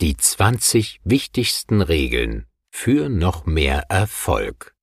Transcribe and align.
Die 0.00 0.16
20 0.16 1.00
wichtigsten 1.02 1.80
Regeln 1.80 2.46
für 2.70 3.08
noch 3.08 3.46
mehr 3.46 3.86
Erfolg. 3.88 4.76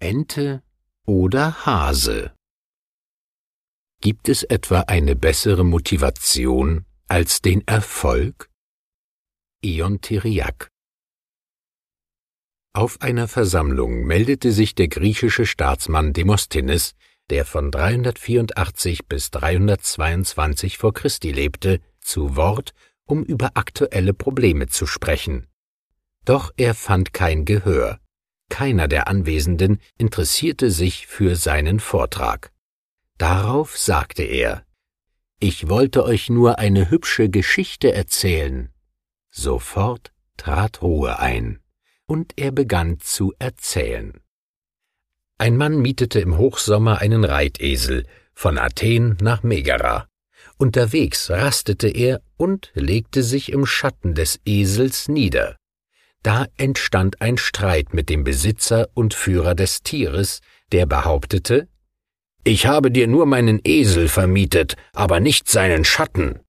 Ente 0.00 0.64
oder 1.06 1.64
Hase? 1.64 2.34
Gibt 4.00 4.28
es 4.28 4.42
etwa 4.42 4.80
eine 4.80 5.14
bessere 5.14 5.64
Motivation 5.64 6.86
als 7.06 7.40
den 7.40 7.64
Erfolg? 7.68 8.50
Ion 9.60 10.00
Thiriak 10.00 10.72
Auf 12.72 13.00
einer 13.00 13.28
Versammlung 13.28 14.06
meldete 14.06 14.50
sich 14.50 14.74
der 14.74 14.88
griechische 14.88 15.46
Staatsmann 15.46 16.12
Demosthenes, 16.12 16.96
der 17.30 17.44
von 17.44 17.70
384 17.70 19.06
bis 19.06 19.30
322 19.30 20.78
vor 20.78 20.92
Christi 20.92 21.30
lebte, 21.30 21.80
zu 22.00 22.34
Wort, 22.34 22.74
um 23.06 23.22
über 23.22 23.52
aktuelle 23.54 24.14
Probleme 24.14 24.66
zu 24.68 24.86
sprechen. 24.86 25.46
Doch 26.24 26.52
er 26.56 26.74
fand 26.74 27.12
kein 27.12 27.44
Gehör. 27.44 28.00
Keiner 28.48 28.88
der 28.88 29.08
Anwesenden 29.08 29.80
interessierte 29.98 30.70
sich 30.70 31.06
für 31.06 31.36
seinen 31.36 31.80
Vortrag. 31.80 32.52
Darauf 33.18 33.76
sagte 33.76 34.22
er 34.22 34.64
Ich 35.38 35.68
wollte 35.68 36.04
euch 36.04 36.30
nur 36.30 36.58
eine 36.58 36.90
hübsche 36.90 37.28
Geschichte 37.28 37.92
erzählen. 37.92 38.72
Sofort 39.30 40.12
trat 40.36 40.82
Ruhe 40.82 41.18
ein, 41.18 41.60
und 42.06 42.34
er 42.36 42.52
begann 42.52 43.00
zu 43.00 43.32
erzählen. 43.38 44.20
Ein 45.38 45.56
Mann 45.56 45.78
mietete 45.80 46.20
im 46.20 46.38
Hochsommer 46.38 46.98
einen 46.98 47.24
Reitesel 47.24 48.06
von 48.34 48.58
Athen 48.58 49.16
nach 49.20 49.42
Megara. 49.42 50.08
Unterwegs 50.56 51.30
rastete 51.30 51.88
er 51.88 52.20
und 52.36 52.70
legte 52.74 53.22
sich 53.22 53.52
im 53.52 53.66
Schatten 53.66 54.14
des 54.14 54.40
Esels 54.44 55.08
nieder. 55.08 55.56
Da 56.22 56.46
entstand 56.56 57.20
ein 57.20 57.36
Streit 57.36 57.92
mit 57.92 58.08
dem 58.08 58.24
Besitzer 58.24 58.88
und 58.94 59.14
Führer 59.14 59.54
des 59.54 59.82
Tieres, 59.82 60.40
der 60.72 60.86
behauptete, 60.86 61.68
ich 62.46 62.66
habe 62.66 62.90
dir 62.90 63.06
nur 63.06 63.24
meinen 63.24 63.58
Esel 63.64 64.06
vermietet, 64.06 64.76
aber 64.92 65.18
nicht 65.18 65.48
seinen 65.48 65.82
Schatten. 65.82 66.40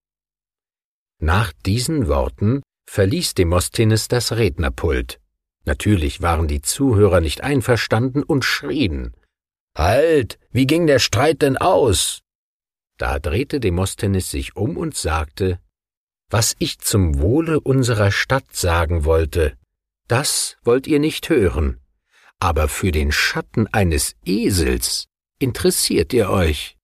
Nach 1.22 1.54
diesen 1.66 2.10
Worten 2.10 2.62
verließ 2.86 3.34
Demosthenes 3.34 4.10
das 4.10 4.34
Rednerpult. 4.34 5.22
Natürlich 5.64 6.22
waren 6.22 6.50
die 6.50 6.62
Zuhörer 6.62 7.22
nicht 7.22 7.42
einverstanden 7.42 8.24
und 8.24 8.44
schrien. 8.44 9.14
Halt, 9.76 10.38
wie 10.52 10.68
ging 10.68 10.86
der 10.86 11.00
Streit 11.00 11.42
denn 11.42 11.56
aus? 11.56 12.20
Da 12.98 13.20
drehte 13.20 13.60
Demosthenes 13.60 14.32
sich 14.32 14.56
um 14.56 14.78
und 14.78 14.96
sagte, 14.96 15.60
Was 16.30 16.56
ich 16.60 16.80
zum 16.80 17.20
Wohle 17.20 17.60
unserer 17.60 18.12
Stadt 18.12 18.56
sagen 18.56 19.06
wollte, 19.06 19.58
das 20.08 20.58
wollt 20.64 20.88
ihr 20.88 21.00
nicht 21.00 21.30
hören, 21.30 21.80
aber 22.40 22.68
für 22.68 22.92
den 22.92 23.12
Schatten 23.12 23.68
eines 23.68 24.16
Esels 24.26 25.08
interessiert 25.40 26.14
ihr 26.14 26.30
euch? 26.30 26.78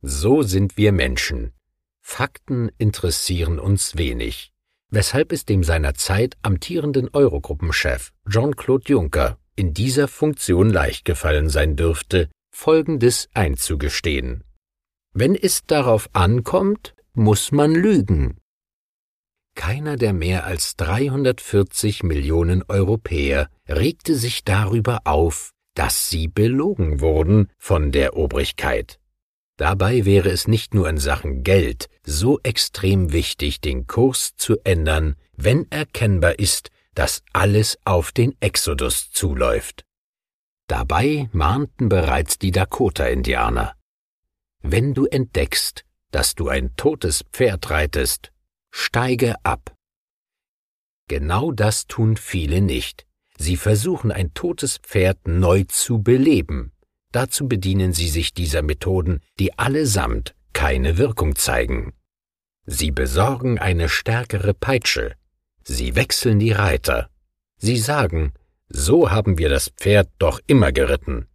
So 0.00 0.42
sind 0.42 0.76
wir 0.76 0.92
Menschen. 0.92 1.52
Fakten 2.00 2.70
interessieren 2.78 3.58
uns 3.58 3.96
wenig, 3.96 4.52
weshalb 4.90 5.32
es 5.32 5.44
dem 5.44 5.62
seinerzeit 5.62 6.36
amtierenden 6.42 7.10
Eurogruppenchef 7.12 8.12
Jean-Claude 8.28 8.84
Juncker 8.86 9.38
in 9.56 9.74
dieser 9.74 10.08
Funktion 10.08 10.70
leicht 10.70 11.04
gefallen 11.04 11.48
sein 11.50 11.76
dürfte, 11.76 12.30
Folgendes 12.50 13.28
einzugestehen. 13.34 14.44
Wenn 15.20 15.34
es 15.34 15.66
darauf 15.66 16.08
ankommt, 16.12 16.94
muss 17.12 17.50
man 17.50 17.74
lügen. 17.74 18.36
Keiner 19.56 19.96
der 19.96 20.12
mehr 20.12 20.44
als 20.44 20.76
340 20.76 22.04
Millionen 22.04 22.62
Europäer 22.68 23.48
regte 23.68 24.14
sich 24.14 24.44
darüber 24.44 25.00
auf, 25.06 25.50
dass 25.74 26.08
sie 26.08 26.28
belogen 26.28 27.00
wurden 27.00 27.50
von 27.58 27.90
der 27.90 28.16
Obrigkeit. 28.16 29.00
Dabei 29.56 30.04
wäre 30.04 30.30
es 30.30 30.46
nicht 30.46 30.72
nur 30.72 30.88
in 30.88 30.98
Sachen 30.98 31.42
Geld 31.42 31.88
so 32.04 32.38
extrem 32.44 33.12
wichtig, 33.12 33.60
den 33.60 33.88
Kurs 33.88 34.36
zu 34.36 34.58
ändern, 34.62 35.16
wenn 35.36 35.68
erkennbar 35.72 36.38
ist, 36.38 36.70
dass 36.94 37.24
alles 37.32 37.76
auf 37.84 38.12
den 38.12 38.36
Exodus 38.38 39.10
zuläuft. 39.10 39.84
Dabei 40.68 41.28
mahnten 41.32 41.88
bereits 41.88 42.38
die 42.38 42.52
Dakota-Indianer. 42.52 43.77
Wenn 44.62 44.94
du 44.94 45.06
entdeckst, 45.06 45.84
dass 46.10 46.34
du 46.34 46.48
ein 46.48 46.74
totes 46.76 47.24
Pferd 47.32 47.70
reitest, 47.70 48.32
steige 48.70 49.34
ab. 49.44 49.74
Genau 51.08 51.52
das 51.52 51.86
tun 51.86 52.16
viele 52.16 52.60
nicht. 52.60 53.06
Sie 53.38 53.56
versuchen 53.56 54.10
ein 54.10 54.34
totes 54.34 54.78
Pferd 54.78 55.26
neu 55.26 55.64
zu 55.64 56.02
beleben. 56.02 56.72
Dazu 57.12 57.48
bedienen 57.48 57.92
sie 57.92 58.08
sich 58.08 58.34
dieser 58.34 58.62
Methoden, 58.62 59.20
die 59.38 59.56
allesamt 59.58 60.34
keine 60.52 60.98
Wirkung 60.98 61.36
zeigen. 61.36 61.94
Sie 62.66 62.90
besorgen 62.90 63.58
eine 63.58 63.88
stärkere 63.88 64.52
Peitsche. 64.52 65.14
Sie 65.62 65.94
wechseln 65.94 66.38
die 66.38 66.52
Reiter. 66.52 67.08
Sie 67.56 67.78
sagen, 67.78 68.32
so 68.68 69.10
haben 69.10 69.38
wir 69.38 69.48
das 69.48 69.70
Pferd 69.70 70.10
doch 70.18 70.40
immer 70.46 70.72
geritten. 70.72 71.28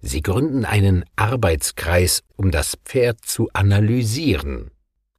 Sie 0.00 0.22
gründen 0.22 0.64
einen 0.64 1.04
Arbeitskreis, 1.16 2.22
um 2.36 2.50
das 2.50 2.76
Pferd 2.84 3.24
zu 3.24 3.48
analysieren. 3.52 4.70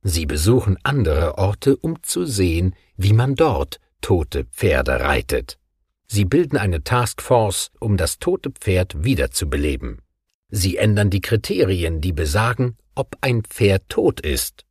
Sie 0.01 0.25
besuchen 0.25 0.77
andere 0.83 1.37
Orte, 1.37 1.75
um 1.75 2.01
zu 2.01 2.25
sehen, 2.25 2.73
wie 2.95 3.13
man 3.13 3.35
dort 3.35 3.79
tote 4.01 4.45
Pferde 4.45 5.01
reitet. 5.01 5.59
Sie 6.07 6.25
bilden 6.25 6.57
eine 6.57 6.83
Taskforce, 6.83 7.71
um 7.79 7.97
das 7.97 8.19
tote 8.19 8.51
Pferd 8.51 9.03
wiederzubeleben. 9.03 10.01
Sie 10.49 10.77
ändern 10.77 11.09
die 11.09 11.21
Kriterien, 11.21 12.01
die 12.01 12.13
besagen, 12.13 12.77
ob 12.95 13.17
ein 13.21 13.43
Pferd 13.43 13.87
tot 13.89 14.19
ist. 14.19 14.65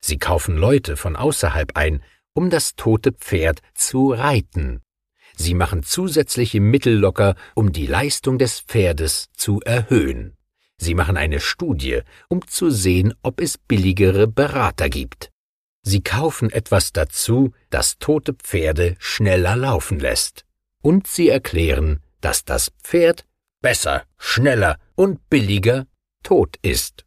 Sie 0.00 0.18
kaufen 0.18 0.56
Leute 0.56 0.96
von 0.96 1.16
außerhalb 1.16 1.76
ein, 1.76 2.02
um 2.34 2.50
das 2.50 2.76
tote 2.76 3.12
Pferd 3.12 3.60
zu 3.74 4.12
reiten. 4.12 4.82
Sie 5.36 5.54
machen 5.54 5.82
zusätzliche 5.82 6.60
Mittel 6.60 6.94
locker, 6.94 7.34
um 7.54 7.72
die 7.72 7.86
Leistung 7.86 8.38
des 8.38 8.60
Pferdes 8.60 9.28
zu 9.36 9.60
erhöhen. 9.60 10.36
Sie 10.76 10.94
machen 10.94 11.16
eine 11.16 11.40
Studie, 11.40 12.00
um 12.28 12.46
zu 12.46 12.70
sehen, 12.70 13.14
ob 13.22 13.40
es 13.40 13.58
billigere 13.58 14.26
Berater 14.26 14.88
gibt. 14.88 15.30
Sie 15.82 16.02
kaufen 16.02 16.50
etwas 16.50 16.92
dazu, 16.92 17.52
das 17.70 17.98
tote 17.98 18.34
Pferde 18.34 18.96
schneller 18.98 19.56
laufen 19.56 19.98
lässt 19.98 20.44
und 20.82 21.06
sie 21.06 21.28
erklären, 21.28 22.00
dass 22.20 22.44
das 22.44 22.72
Pferd 22.82 23.26
besser, 23.60 24.04
schneller 24.18 24.78
und 24.94 25.28
billiger 25.30 25.86
tot 26.22 26.56
ist. 26.62 27.04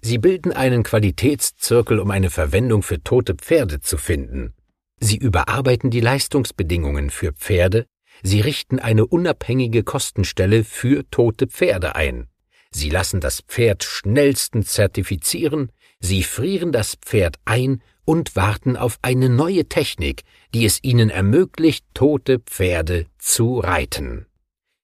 Sie 0.00 0.18
bilden 0.18 0.52
einen 0.52 0.82
Qualitätszirkel, 0.82 2.00
um 2.00 2.10
eine 2.10 2.30
Verwendung 2.30 2.82
für 2.82 3.02
tote 3.02 3.34
Pferde 3.34 3.80
zu 3.80 3.98
finden. 3.98 4.54
Sie 5.00 5.16
überarbeiten 5.16 5.90
die 5.90 6.00
Leistungsbedingungen 6.00 7.10
für 7.10 7.32
Pferde, 7.32 7.86
sie 8.22 8.40
richten 8.40 8.78
eine 8.78 9.06
unabhängige 9.06 9.82
Kostenstelle 9.82 10.62
für 10.62 11.08
tote 11.10 11.46
Pferde 11.46 11.96
ein. 11.96 12.28
Sie 12.70 12.90
lassen 12.90 13.20
das 13.20 13.40
Pferd 13.40 13.82
schnellstens 13.82 14.72
zertifizieren, 14.72 15.72
sie 15.98 16.22
frieren 16.22 16.70
das 16.70 16.96
Pferd 17.00 17.38
ein 17.44 17.82
und 18.04 18.36
warten 18.36 18.76
auf 18.76 18.98
eine 19.02 19.28
neue 19.28 19.66
Technik, 19.66 20.22
die 20.54 20.64
es 20.64 20.82
ihnen 20.82 21.10
ermöglicht, 21.10 21.84
tote 21.94 22.38
Pferde 22.38 23.06
zu 23.18 23.58
reiten. 23.58 24.26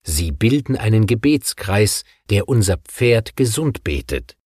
Sie 0.03 0.32
bilden 0.32 0.76
einen 0.76 1.06
Gebetskreis, 1.06 2.05
der 2.31 2.49
unser 2.49 2.78
Pferd 2.78 3.37
gesund 3.37 3.84
betet. 3.84 4.37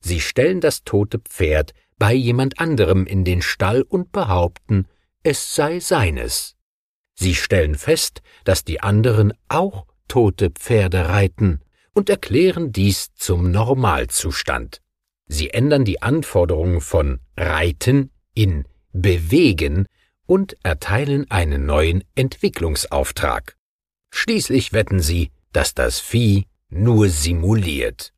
Sie 0.00 0.20
stellen 0.20 0.60
das 0.60 0.84
tote 0.84 1.18
Pferd 1.18 1.74
bei 1.98 2.14
jemand 2.14 2.58
anderem 2.58 3.06
in 3.06 3.24
den 3.24 3.42
Stall 3.42 3.82
und 3.82 4.10
behaupten, 4.10 4.88
es 5.22 5.54
sei 5.54 5.80
seines. 5.80 6.56
Sie 7.14 7.34
stellen 7.34 7.76
fest, 7.76 8.22
dass 8.44 8.64
die 8.64 8.80
anderen 8.80 9.32
auch 9.48 9.86
tote 10.08 10.50
Pferde 10.50 11.08
reiten 11.08 11.60
und 11.94 12.10
erklären 12.10 12.72
dies 12.72 13.14
zum 13.14 13.50
Normalzustand. 13.50 14.80
Sie 15.26 15.50
ändern 15.50 15.84
die 15.84 16.02
Anforderungen 16.02 16.80
von 16.80 17.20
Reiten 17.36 18.10
in 18.34 18.66
bewegen 18.92 19.86
und 20.26 20.56
erteilen 20.62 21.30
einen 21.30 21.66
neuen 21.66 22.04
Entwicklungsauftrag. 22.14 23.56
Schließlich 24.10 24.72
wetten 24.72 25.00
sie, 25.00 25.30
dass 25.52 25.74
das 25.74 26.00
Vieh 26.00 26.46
nur 26.68 27.08
simuliert. 27.08 28.12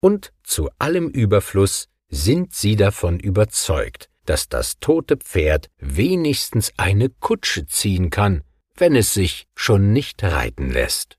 Und 0.00 0.32
zu 0.42 0.68
allem 0.78 1.08
Überfluss 1.08 1.88
sind 2.08 2.52
sie 2.52 2.76
davon 2.76 3.18
überzeugt, 3.20 4.10
dass 4.24 4.48
das 4.48 4.78
tote 4.78 5.16
Pferd 5.16 5.70
wenigstens 5.78 6.72
eine 6.76 7.08
Kutsche 7.08 7.66
ziehen 7.66 8.10
kann, 8.10 8.42
wenn 8.74 8.96
es 8.96 9.14
sich 9.14 9.46
schon 9.54 9.92
nicht 9.92 10.22
reiten 10.22 10.70
lässt. 10.70 11.18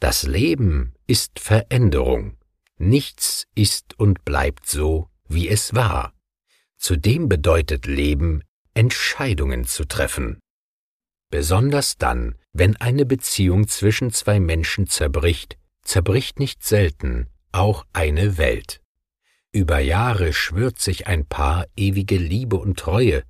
Das 0.00 0.22
Leben 0.22 0.94
ist 1.06 1.38
Veränderung. 1.38 2.38
Nichts 2.78 3.46
ist 3.54 3.98
und 3.98 4.24
bleibt 4.24 4.66
so, 4.66 5.10
wie 5.28 5.48
es 5.48 5.74
war. 5.74 6.14
Zudem 6.78 7.28
bedeutet 7.28 7.84
Leben 7.84 8.42
Entscheidungen 8.72 9.66
zu 9.66 9.84
treffen. 9.84 10.38
Besonders 11.30 11.98
dann, 11.98 12.36
wenn 12.52 12.76
eine 12.76 13.04
Beziehung 13.04 13.68
zwischen 13.68 14.10
zwei 14.10 14.40
Menschen 14.40 14.86
zerbricht, 14.86 15.58
zerbricht 15.82 16.38
nicht 16.38 16.64
selten 16.64 17.28
auch 17.52 17.84
eine 17.92 18.38
Welt. 18.38 18.80
Über 19.52 19.80
Jahre 19.80 20.32
schwört 20.32 20.78
sich 20.78 21.06
ein 21.06 21.26
Paar 21.26 21.66
ewige 21.76 22.16
Liebe 22.16 22.56
und 22.56 22.78
Treue, 22.78 23.24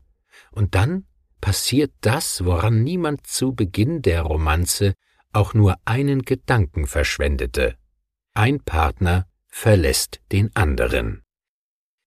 und 0.51 0.75
dann 0.75 1.07
passiert 1.41 1.93
das, 2.03 2.45
woran 2.45 2.83
niemand 2.83 3.27
zu 3.27 3.55
Beginn 3.55 4.03
der 4.03 4.23
Romanze 4.23 4.95
auch 5.33 5.55
nur 5.55 5.77
einen 5.85 6.23
Gedanken 6.23 6.87
verschwendete. 6.87 7.77
Ein 8.35 8.61
Partner 8.61 9.27
verlässt 9.49 10.21
den 10.33 10.55
anderen. 10.55 11.23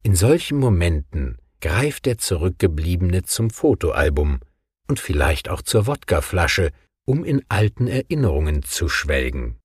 In 0.04 0.16
solchen 0.16 0.60
Momenten 0.60 1.38
greift 1.62 2.06
der 2.06 2.18
Zurückgebliebene 2.18 3.24
zum 3.24 3.50
Fotoalbum 3.50 4.42
und 4.88 5.00
vielleicht 5.00 5.50
auch 5.50 5.62
zur 5.62 5.88
Wodkaflasche, 5.88 6.72
um 7.06 7.24
in 7.24 7.44
alten 7.50 7.88
Erinnerungen 7.88 8.64
zu 8.64 8.90
schwelgen. 8.90 9.60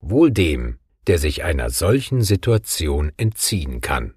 Wohl 0.00 0.30
dem, 0.30 0.78
der 1.06 1.18
sich 1.18 1.44
einer 1.44 1.70
solchen 1.70 2.22
Situation 2.22 3.12
entziehen 3.16 3.80
kann. 3.80 4.14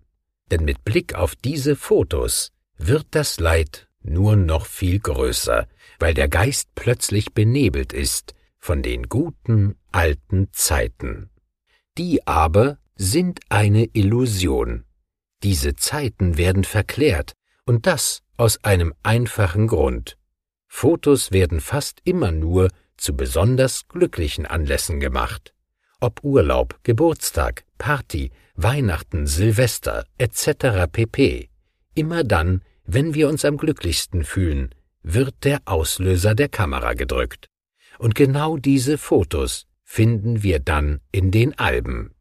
Denn 0.51 0.65
mit 0.65 0.83
Blick 0.83 1.13
auf 1.13 1.36
diese 1.36 1.75
Fotos 1.75 2.51
wird 2.77 3.07
das 3.12 3.39
Leid 3.39 3.88
nur 4.01 4.36
noch 4.36 4.65
viel 4.65 5.00
größer, 5.00 5.68
weil 6.00 6.13
der 6.13 6.30
Geist 6.30 6.69
plötzlich 6.75 7.33
benebelt 7.33 7.94
ist 7.94 8.33
von 8.57 8.81
den 8.81 9.03
guten 9.09 9.75
alten 9.91 10.50
Zeiten. 10.51 11.30
Die 11.97 12.25
aber 12.25 12.77
sind 12.95 13.39
eine 13.50 13.85
Illusion. 13.94 14.85
Diese 15.44 15.75
Zeiten 15.75 16.38
werden 16.38 16.63
verklärt, 16.63 17.33
und 17.65 17.85
das 17.85 18.24
aus 18.35 18.63
einem 18.63 18.94
einfachen 19.03 19.68
Grund. 19.68 20.18
Fotos 20.68 21.31
werden 21.31 21.62
fast 21.62 22.00
immer 22.03 22.31
nur 22.31 22.69
zu 22.97 23.15
besonders 23.15 23.88
glücklichen 23.88 24.45
Anlässen 24.45 25.00
gemacht. 25.00 25.53
Ob 26.01 26.23
Urlaub, 26.23 26.79
Geburtstag, 26.83 27.65
Party, 27.77 28.31
Weihnachten, 28.55 29.27
Silvester 29.27 30.05
etc. 30.17 30.87
pp. 30.89 31.49
Immer 31.93 32.23
dann, 32.23 32.61
wenn 32.85 33.13
wir 33.13 33.27
uns 33.27 33.43
am 33.43 33.57
glücklichsten 33.57 34.23
fühlen, 34.23 34.73
wird 35.03 35.43
der 35.43 35.59
Auslöser 35.65 36.35
der 36.35 36.47
Kamera 36.47 36.93
gedrückt. 36.93 37.47
Und 37.97 38.15
genau 38.15 38.55
diese 38.55 38.97
Fotos 38.97 39.65
finden 39.83 40.41
wir 40.41 40.59
dann 40.59 41.01
in 41.11 41.31
den 41.31 41.59
Alben. 41.59 42.15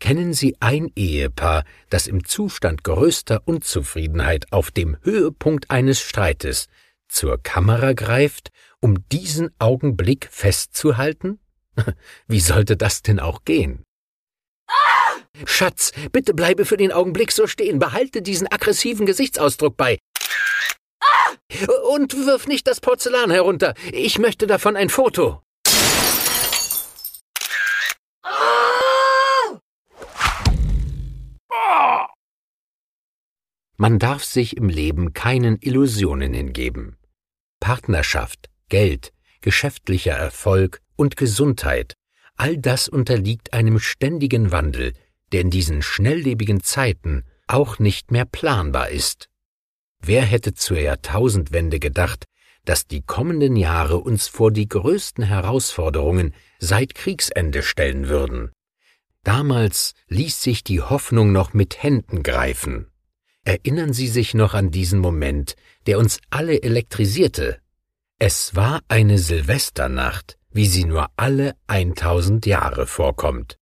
Kennen 0.00 0.32
Sie 0.32 0.56
ein 0.60 0.90
Ehepaar, 0.96 1.64
das 1.90 2.06
im 2.06 2.24
Zustand 2.24 2.84
größter 2.84 3.42
Unzufriedenheit 3.44 4.50
auf 4.50 4.70
dem 4.70 4.96
Höhepunkt 5.02 5.70
eines 5.70 6.00
Streites 6.00 6.68
zur 7.08 7.36
Kamera 7.42 7.92
greift, 7.92 8.50
um 8.80 9.06
diesen 9.10 9.50
Augenblick 9.58 10.28
festzuhalten? 10.30 11.38
Wie 12.26 12.40
sollte 12.40 12.76
das 12.76 13.02
denn 13.02 13.20
auch 13.20 13.44
gehen? 13.44 13.84
Schatz, 15.44 15.92
bitte 16.12 16.32
bleibe 16.32 16.64
für 16.64 16.76
den 16.76 16.92
Augenblick 16.92 17.32
so 17.32 17.46
stehen, 17.46 17.78
behalte 17.78 18.22
diesen 18.22 18.50
aggressiven 18.50 19.04
Gesichtsausdruck 19.04 19.76
bei. 19.76 19.98
Und 21.90 22.14
wirf 22.14 22.46
nicht 22.46 22.66
das 22.66 22.80
Porzellan 22.80 23.30
herunter. 23.30 23.74
Ich 23.92 24.18
möchte 24.18 24.46
davon 24.46 24.76
ein 24.76 24.88
Foto. 24.88 25.40
Man 33.76 33.98
darf 33.98 34.24
sich 34.24 34.56
im 34.56 34.68
Leben 34.68 35.12
keinen 35.12 35.58
Illusionen 35.60 36.32
hingeben. 36.32 36.96
Partnerschaft, 37.60 38.48
Geld, 38.68 39.12
geschäftlicher 39.40 40.12
Erfolg 40.12 40.80
und 40.96 41.16
Gesundheit, 41.16 41.94
all 42.36 42.56
das 42.58 42.88
unterliegt 42.88 43.52
einem 43.52 43.78
ständigen 43.78 44.52
Wandel, 44.52 44.92
der 45.32 45.40
in 45.40 45.50
diesen 45.50 45.82
schnelllebigen 45.82 46.62
Zeiten 46.62 47.24
auch 47.46 47.78
nicht 47.78 48.10
mehr 48.10 48.24
planbar 48.24 48.90
ist. 48.90 49.28
Wer 50.00 50.22
hätte 50.22 50.54
zur 50.54 50.78
Jahrtausendwende 50.78 51.78
gedacht, 51.78 52.24
dass 52.64 52.86
die 52.86 53.02
kommenden 53.02 53.56
Jahre 53.56 53.98
uns 53.98 54.28
vor 54.28 54.50
die 54.50 54.68
größten 54.68 55.24
Herausforderungen 55.24 56.34
seit 56.58 56.94
Kriegsende 56.94 57.62
stellen 57.62 58.08
würden? 58.08 58.52
Damals 59.22 59.94
ließ 60.08 60.42
sich 60.42 60.64
die 60.64 60.82
Hoffnung 60.82 61.32
noch 61.32 61.54
mit 61.54 61.82
Händen 61.82 62.22
greifen. 62.22 62.86
Erinnern 63.44 63.92
Sie 63.92 64.08
sich 64.08 64.34
noch 64.34 64.54
an 64.54 64.70
diesen 64.70 65.00
Moment, 65.00 65.56
der 65.86 65.98
uns 65.98 66.20
alle 66.30 66.62
elektrisierte? 66.62 67.58
Es 68.18 68.54
war 68.54 68.80
eine 68.88 69.18
Silvesternacht, 69.18 70.38
wie 70.54 70.66
sie 70.66 70.84
nur 70.84 71.08
alle 71.16 71.56
1000 71.66 72.46
Jahre 72.46 72.86
vorkommt. 72.86 73.58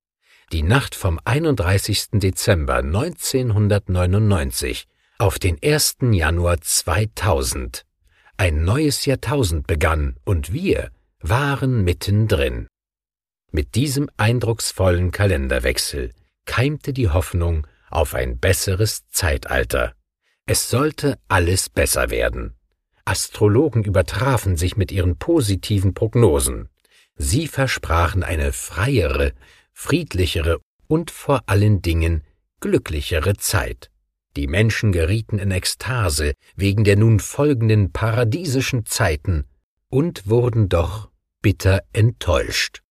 Die 0.52 0.62
Nacht 0.62 0.94
vom 0.94 1.18
31. 1.24 2.10
Dezember 2.12 2.76
1999 2.76 4.86
auf 5.18 5.38
den 5.38 5.56
1. 5.64 5.96
Januar 6.12 6.60
2000. 6.60 7.86
Ein 8.36 8.64
neues 8.64 9.06
Jahrtausend 9.06 9.66
begann 9.66 10.16
und 10.24 10.52
wir 10.52 10.90
waren 11.20 11.82
mittendrin. 11.82 12.68
Mit 13.50 13.74
diesem 13.74 14.10
eindrucksvollen 14.18 15.12
Kalenderwechsel 15.12 16.12
keimte 16.44 16.92
die 16.92 17.08
Hoffnung 17.08 17.66
auf 17.88 18.14
ein 18.14 18.38
besseres 18.38 19.08
Zeitalter. 19.08 19.94
Es 20.44 20.68
sollte 20.68 21.18
alles 21.28 21.70
besser 21.70 22.10
werden. 22.10 22.54
Astrologen 23.06 23.84
übertrafen 23.84 24.58
sich 24.58 24.76
mit 24.76 24.92
ihren 24.92 25.16
positiven 25.16 25.94
Prognosen. 25.94 26.68
Sie 27.17 27.47
versprachen 27.47 28.23
eine 28.23 28.53
freiere, 28.53 29.32
friedlichere 29.73 30.61
und 30.87 31.11
vor 31.11 31.43
allen 31.47 31.82
Dingen 31.82 32.23
glücklichere 32.61 33.37
Zeit. 33.37 33.91
Die 34.37 34.47
Menschen 34.47 34.93
gerieten 34.93 35.38
in 35.38 35.50
Ekstase 35.50 36.35
wegen 36.56 36.85
der 36.85 36.97
nun 36.97 37.20
folgenden 37.20 37.93
paradiesischen 37.93 38.87
Zeiten 38.87 39.44
und 39.88 40.29
wurden 40.29 40.69
doch 40.69 41.11
bitter 41.43 41.82
enttäuscht. 41.93 42.82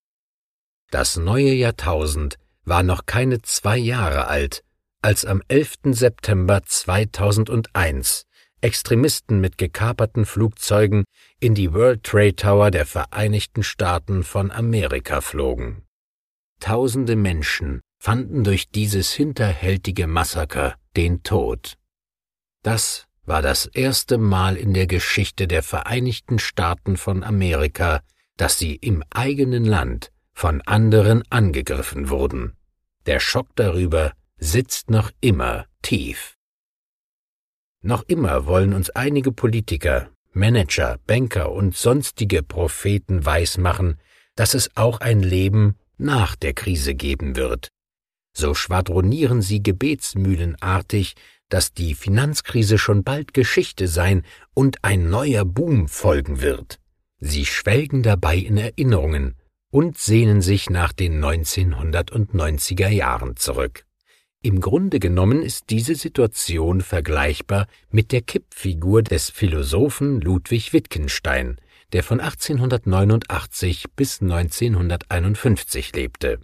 Das 0.91 1.15
neue 1.15 1.53
Jahrtausend 1.53 2.37
war 2.63 2.83
noch 2.83 3.05
keine 3.05 3.41
zwei 3.41 3.77
Jahre 3.77 4.27
alt, 4.27 4.63
als 5.01 5.25
am 5.25 5.41
11. 5.47 5.79
September 5.93 6.61
2001 6.63 8.25
Extremisten 8.61 9.41
mit 9.41 9.57
gekaperten 9.57 10.25
Flugzeugen 10.25 11.03
in 11.39 11.55
die 11.55 11.73
World 11.73 12.03
Trade 12.03 12.35
Tower 12.35 12.71
der 12.71 12.85
Vereinigten 12.85 13.63
Staaten 13.63 14.23
von 14.23 14.51
Amerika 14.51 15.21
flogen. 15.21 15.83
Tausende 16.59 17.15
Menschen 17.15 17.81
fanden 17.99 18.43
durch 18.43 18.69
dieses 18.69 19.11
hinterhältige 19.11 20.05
Massaker 20.07 20.75
den 20.95 21.23
Tod. 21.23 21.77
Das 22.63 23.07
war 23.25 23.41
das 23.41 23.65
erste 23.65 24.17
Mal 24.17 24.57
in 24.57 24.73
der 24.73 24.87
Geschichte 24.87 25.47
der 25.47 25.63
Vereinigten 25.63 26.37
Staaten 26.37 26.97
von 26.97 27.23
Amerika, 27.23 28.01
dass 28.37 28.59
sie 28.59 28.75
im 28.75 29.03
eigenen 29.09 29.65
Land 29.65 30.11
von 30.33 30.61
anderen 30.61 31.23
angegriffen 31.29 32.09
wurden. 32.09 32.55
Der 33.05 33.19
Schock 33.19 33.49
darüber 33.55 34.13
sitzt 34.37 34.89
noch 34.89 35.11
immer 35.21 35.65
tief. 35.81 36.37
Noch 37.81 38.03
immer 38.03 38.45
wollen 38.45 38.73
uns 38.73 38.89
einige 38.91 39.31
Politiker, 39.31 40.09
Manager, 40.33 40.97
Banker 41.07 41.51
und 41.51 41.75
sonstige 41.75 42.43
Propheten 42.43 43.25
weismachen, 43.25 43.97
dass 44.35 44.53
es 44.53 44.69
auch 44.75 45.01
ein 45.01 45.21
Leben 45.21 45.75
nach 45.97 46.35
der 46.35 46.53
Krise 46.53 46.95
geben 46.95 47.35
wird, 47.35 47.69
so 48.33 48.53
schwadronieren 48.53 49.41
sie 49.41 49.61
gebetsmühlenartig, 49.61 51.15
dass 51.49 51.73
die 51.73 51.95
Finanzkrise 51.95 52.77
schon 52.77 53.03
bald 53.03 53.33
Geschichte 53.33 53.87
sein 53.87 54.23
und 54.53 54.83
ein 54.83 55.09
neuer 55.09 55.43
Boom 55.43 55.87
folgen 55.87 56.41
wird. 56.41 56.79
Sie 57.19 57.45
schwelgen 57.45 58.03
dabei 58.03 58.37
in 58.37 58.57
Erinnerungen 58.57 59.35
und 59.69 59.97
sehnen 59.97 60.41
sich 60.41 60.69
nach 60.69 60.93
den 60.93 61.23
1990er 61.23 62.87
Jahren 62.87 63.35
zurück. 63.35 63.85
Im 64.43 64.59
Grunde 64.59 64.99
genommen 64.99 65.43
ist 65.43 65.69
diese 65.69 65.93
Situation 65.93 66.81
vergleichbar 66.81 67.67
mit 67.91 68.11
der 68.11 68.21
Kippfigur 68.21 69.03
des 69.03 69.29
Philosophen 69.29 70.19
Ludwig 70.19 70.73
Wittgenstein, 70.73 71.61
der 71.93 72.03
von 72.03 72.19
1889 72.19 73.85
bis 73.95 74.19
1951 74.19 75.95
lebte. 75.95 76.39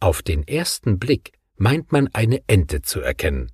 Auf 0.00 0.22
den 0.22 0.42
ersten 0.48 0.98
Blick 0.98 1.32
meint 1.56 1.92
man 1.92 2.08
eine 2.12 2.42
Ente 2.48 2.82
zu 2.82 3.00
erkennen, 3.00 3.52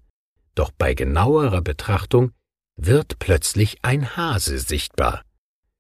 doch 0.55 0.71
bei 0.71 0.95
genauerer 0.95 1.61
Betrachtung 1.61 2.33
wird 2.77 3.19
plötzlich 3.19 3.79
ein 3.83 4.17
Hase 4.17 4.59
sichtbar. 4.59 5.23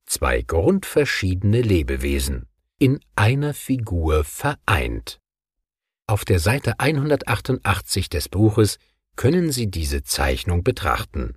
Zwei 0.04 0.42
grundverschiedene 0.42 1.62
Lebewesen, 1.62 2.46
in 2.78 3.00
einer 3.14 3.54
Figur 3.54 4.22
vereint. 4.24 5.18
Auf 6.08 6.24
der 6.24 6.38
Seite 6.38 6.78
188 6.78 8.08
des 8.08 8.28
Buches 8.28 8.78
können 9.16 9.50
Sie 9.50 9.68
diese 9.68 10.04
Zeichnung 10.04 10.62
betrachten. 10.62 11.36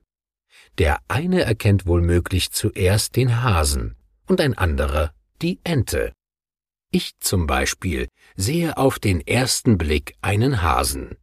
Der 0.78 1.00
eine 1.08 1.42
erkennt 1.42 1.88
wohlmöglich 1.88 2.52
zuerst 2.52 3.16
den 3.16 3.42
Hasen 3.42 3.96
und 4.28 4.40
ein 4.42 4.58
anderer 4.58 5.12
die 5.42 5.60
Ente. 5.64 6.14
Ich 6.92 7.18
zum 7.20 7.48
Beispiel 7.48 8.08
sehe 8.36 8.78
auf 8.78 9.00
den 9.00 9.26
ersten 9.26 9.78
Blick 9.78 10.16
einen 10.22 10.62
Hasen. 10.62 11.18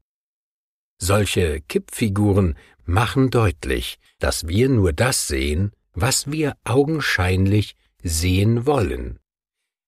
Solche 0.98 1.60
Kippfiguren 1.60 2.56
machen 2.84 3.30
deutlich, 3.30 3.98
dass 4.18 4.48
wir 4.48 4.68
nur 4.68 4.92
das 4.92 5.28
sehen, 5.28 5.72
was 5.92 6.30
wir 6.30 6.56
augenscheinlich 6.64 7.76
sehen 8.02 8.66
wollen. 8.66 9.18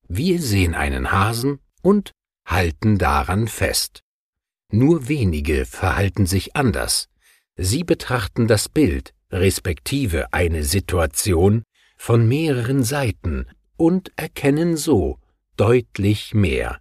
Wir 0.06 0.40
sehen 0.40 0.74
einen 0.74 1.12
Hasen 1.12 1.60
und 1.82 2.12
halten 2.48 2.98
daran 2.98 3.46
fest. 3.46 4.02
Nur 4.70 5.08
wenige 5.08 5.64
verhalten 5.64 6.26
sich 6.26 6.56
anders. 6.56 7.08
Sie 7.56 7.84
betrachten 7.84 8.48
das 8.48 8.68
Bild, 8.68 9.14
respektive 9.30 10.32
eine 10.32 10.64
Situation, 10.64 11.62
von 11.96 12.28
mehreren 12.28 12.84
Seiten 12.84 13.46
und 13.76 14.12
erkennen 14.16 14.76
so 14.76 15.18
deutlich 15.56 16.34
mehr. 16.34 16.80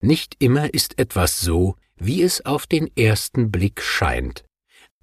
Nicht 0.00 0.36
immer 0.40 0.74
ist 0.74 0.98
etwas 0.98 1.40
so, 1.40 1.76
wie 1.96 2.22
es 2.22 2.44
auf 2.44 2.66
den 2.66 2.94
ersten 2.96 3.50
Blick 3.50 3.80
scheint. 3.80 4.44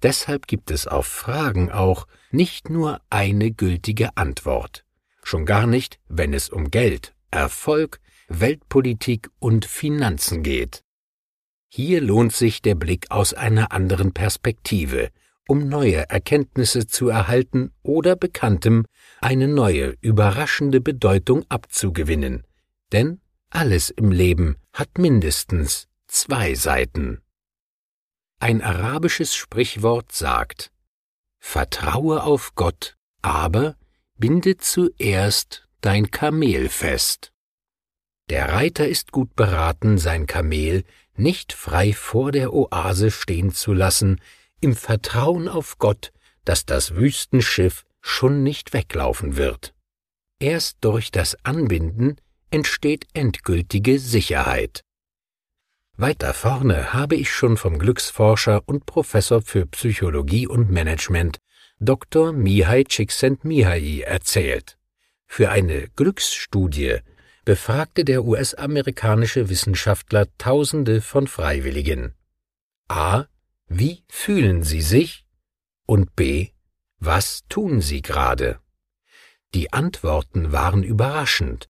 Deshalb 0.02 0.46
gibt 0.46 0.70
es 0.70 0.86
auf 0.86 1.06
Fragen 1.06 1.72
auch 1.72 2.06
nicht 2.30 2.68
nur 2.68 3.00
eine 3.10 3.50
gültige 3.50 4.16
Antwort, 4.16 4.84
schon 5.22 5.46
gar 5.46 5.66
nicht, 5.66 5.98
wenn 6.08 6.34
es 6.34 6.50
um 6.50 6.70
Geld, 6.70 7.14
Erfolg, 7.30 8.00
Weltpolitik 8.28 9.28
und 9.38 9.64
Finanzen 9.64 10.42
geht. 10.42 10.82
Hier 11.68 12.00
lohnt 12.00 12.32
sich 12.32 12.62
der 12.62 12.74
Blick 12.74 13.10
aus 13.10 13.34
einer 13.34 13.72
anderen 13.72 14.12
Perspektive, 14.12 15.10
um 15.48 15.68
neue 15.68 16.08
Erkenntnisse 16.08 16.86
zu 16.86 17.08
erhalten 17.08 17.72
oder 17.82 18.16
Bekanntem 18.16 18.86
eine 19.20 19.48
neue, 19.48 19.96
überraschende 20.00 20.80
Bedeutung 20.80 21.44
abzugewinnen. 21.48 22.46
Denn 22.92 23.20
alles 23.50 23.90
im 23.90 24.10
Leben 24.10 24.56
hat 24.72 24.98
mindestens 24.98 25.88
zwei 26.06 26.54
Seiten. 26.54 27.20
Ein 28.38 28.62
arabisches 28.62 29.34
Sprichwort 29.34 30.12
sagt 30.12 30.70
Vertraue 31.38 32.22
auf 32.22 32.54
Gott, 32.54 32.96
aber 33.20 33.76
binde 34.16 34.56
zuerst 34.56 35.68
dein 35.82 36.10
Kamel 36.10 36.68
fest. 36.68 37.33
Der 38.30 38.52
Reiter 38.52 38.88
ist 38.88 39.12
gut 39.12 39.36
beraten, 39.36 39.98
sein 39.98 40.26
Kamel 40.26 40.84
nicht 41.16 41.52
frei 41.52 41.92
vor 41.92 42.32
der 42.32 42.52
Oase 42.52 43.10
stehen 43.10 43.52
zu 43.52 43.72
lassen, 43.72 44.20
im 44.60 44.74
Vertrauen 44.74 45.48
auf 45.48 45.78
Gott, 45.78 46.12
dass 46.44 46.64
das 46.64 46.96
Wüstenschiff 46.96 47.84
schon 48.00 48.42
nicht 48.42 48.72
weglaufen 48.72 49.36
wird. 49.36 49.74
Erst 50.38 50.78
durch 50.80 51.10
das 51.10 51.36
Anbinden 51.44 52.16
entsteht 52.50 53.06
endgültige 53.14 53.98
Sicherheit. 53.98 54.84
Weiter 55.96 56.34
vorne 56.34 56.92
habe 56.92 57.14
ich 57.14 57.30
schon 57.30 57.56
vom 57.56 57.78
Glücksforscher 57.78 58.62
und 58.66 58.84
Professor 58.84 59.42
für 59.42 59.66
Psychologie 59.66 60.46
und 60.46 60.70
Management 60.70 61.38
Dr. 61.78 62.32
Mihai 62.32 62.84
Csikszentmihalyi 62.84 64.00
erzählt. 64.00 64.76
Für 65.26 65.50
eine 65.50 65.88
Glücksstudie 65.94 66.98
befragte 67.44 68.04
der 68.04 68.24
US-amerikanische 68.24 69.48
Wissenschaftler 69.48 70.26
Tausende 70.38 71.00
von 71.00 71.26
Freiwilligen. 71.26 72.14
A. 72.88 73.24
Wie 73.68 74.04
fühlen 74.08 74.62
Sie 74.62 74.80
sich? 74.80 75.26
Und 75.86 76.16
B. 76.16 76.48
Was 76.98 77.44
tun 77.48 77.80
Sie 77.80 78.00
gerade? 78.00 78.60
Die 79.52 79.72
Antworten 79.72 80.52
waren 80.52 80.82
überraschend. 80.82 81.68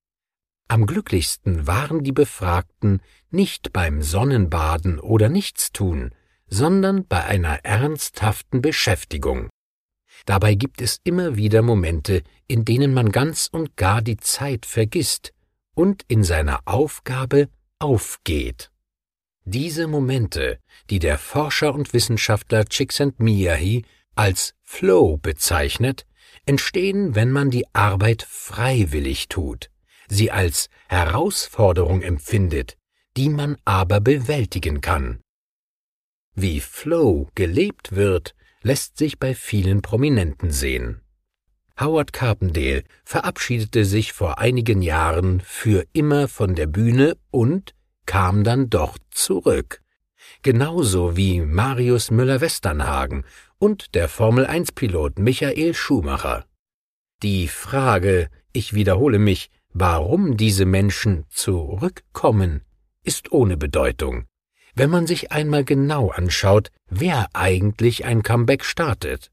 Am 0.68 0.86
glücklichsten 0.86 1.66
waren 1.66 2.02
die 2.04 2.12
Befragten 2.12 3.00
nicht 3.30 3.72
beim 3.72 4.00
Sonnenbaden 4.02 4.98
oder 5.00 5.28
Nichtstun, 5.28 6.14
sondern 6.46 7.06
bei 7.06 7.24
einer 7.24 7.64
ernsthaften 7.64 8.62
Beschäftigung. 8.62 9.50
Dabei 10.24 10.54
gibt 10.54 10.80
es 10.80 11.00
immer 11.04 11.36
wieder 11.36 11.62
Momente, 11.62 12.22
in 12.46 12.64
denen 12.64 12.94
man 12.94 13.10
ganz 13.12 13.48
und 13.50 13.76
gar 13.76 14.00
die 14.00 14.16
Zeit 14.16 14.64
vergisst 14.64 15.33
und 15.74 16.04
in 16.08 16.24
seiner 16.24 16.60
Aufgabe 16.64 17.48
aufgeht. 17.78 18.70
Diese 19.44 19.86
Momente, 19.86 20.58
die 20.88 20.98
der 20.98 21.18
Forscher 21.18 21.74
und 21.74 21.92
Wissenschaftler 21.92 22.64
Csikszentmihalyi 22.64 23.84
als 24.14 24.54
Flow 24.62 25.18
bezeichnet, 25.18 26.06
entstehen, 26.46 27.14
wenn 27.14 27.30
man 27.30 27.50
die 27.50 27.66
Arbeit 27.74 28.22
freiwillig 28.22 29.28
tut, 29.28 29.70
sie 30.08 30.30
als 30.30 30.68
Herausforderung 30.88 32.02
empfindet, 32.02 32.76
die 33.16 33.28
man 33.28 33.56
aber 33.64 34.00
bewältigen 34.00 34.80
kann. 34.80 35.20
Wie 36.34 36.60
Flow 36.60 37.28
gelebt 37.34 37.94
wird, 37.94 38.34
lässt 38.62 38.96
sich 38.96 39.18
bei 39.18 39.34
vielen 39.34 39.82
Prominenten 39.82 40.50
sehen. 40.50 41.03
Howard 41.78 42.12
Carpendale 42.12 42.84
verabschiedete 43.04 43.84
sich 43.84 44.12
vor 44.12 44.38
einigen 44.38 44.80
Jahren 44.80 45.40
für 45.40 45.84
immer 45.92 46.28
von 46.28 46.54
der 46.54 46.66
Bühne 46.68 47.16
und 47.30 47.74
kam 48.06 48.44
dann 48.44 48.70
doch 48.70 48.96
zurück. 49.10 49.80
Genauso 50.42 51.16
wie 51.16 51.40
Marius 51.40 52.10
Müller-Westernhagen 52.10 53.24
und 53.58 53.94
der 53.94 54.08
Formel-1-Pilot 54.08 55.18
Michael 55.18 55.74
Schumacher. 55.74 56.44
Die 57.22 57.48
Frage, 57.48 58.28
ich 58.52 58.74
wiederhole 58.74 59.18
mich, 59.18 59.50
warum 59.72 60.36
diese 60.36 60.66
Menschen 60.66 61.24
zurückkommen, 61.28 62.62
ist 63.02 63.32
ohne 63.32 63.56
Bedeutung. 63.56 64.26
Wenn 64.74 64.90
man 64.90 65.06
sich 65.06 65.32
einmal 65.32 65.64
genau 65.64 66.10
anschaut, 66.10 66.70
wer 66.88 67.28
eigentlich 67.32 68.04
ein 68.04 68.22
Comeback 68.22 68.64
startet. 68.64 69.30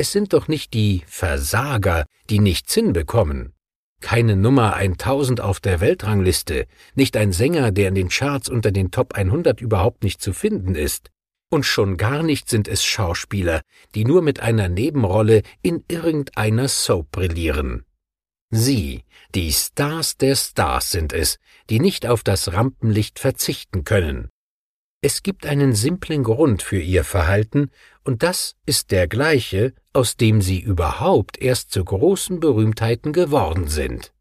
Es 0.00 0.12
sind 0.12 0.32
doch 0.32 0.46
nicht 0.46 0.74
die 0.74 1.02
Versager, 1.08 2.06
die 2.30 2.38
nichts 2.38 2.72
hinbekommen. 2.72 3.52
Keine 4.00 4.36
Nummer 4.36 4.74
1000 4.74 5.40
auf 5.40 5.58
der 5.58 5.80
Weltrangliste, 5.80 6.66
nicht 6.94 7.16
ein 7.16 7.32
Sänger, 7.32 7.72
der 7.72 7.88
in 7.88 7.96
den 7.96 8.08
Charts 8.08 8.48
unter 8.48 8.70
den 8.70 8.92
Top 8.92 9.14
100 9.14 9.60
überhaupt 9.60 10.04
nicht 10.04 10.22
zu 10.22 10.32
finden 10.32 10.76
ist. 10.76 11.10
Und 11.50 11.66
schon 11.66 11.96
gar 11.96 12.22
nicht 12.22 12.48
sind 12.48 12.68
es 12.68 12.84
Schauspieler, 12.84 13.60
die 13.96 14.04
nur 14.04 14.22
mit 14.22 14.38
einer 14.38 14.68
Nebenrolle 14.68 15.42
in 15.62 15.82
irgendeiner 15.88 16.68
Soap 16.68 17.10
brillieren. 17.10 17.84
Sie, 18.50 19.02
die 19.34 19.52
Stars 19.52 20.16
der 20.16 20.36
Stars 20.36 20.92
sind 20.92 21.12
es, 21.12 21.38
die 21.70 21.80
nicht 21.80 22.06
auf 22.06 22.22
das 22.22 22.52
Rampenlicht 22.52 23.18
verzichten 23.18 23.82
können. 23.82 24.30
Es 25.00 25.22
gibt 25.22 25.46
einen 25.46 25.74
simplen 25.74 26.24
Grund 26.24 26.62
für 26.62 26.80
ihr 26.80 27.04
Verhalten, 27.04 27.70
und 28.04 28.22
das 28.22 28.56
ist 28.66 28.90
der 28.90 29.06
gleiche, 29.06 29.74
aus 29.98 30.16
dem 30.16 30.40
sie 30.40 30.60
überhaupt 30.60 31.42
erst 31.42 31.72
zu 31.72 31.84
großen 31.84 32.38
Berühmtheiten 32.38 33.12
geworden 33.12 33.66
sind. 33.66 34.12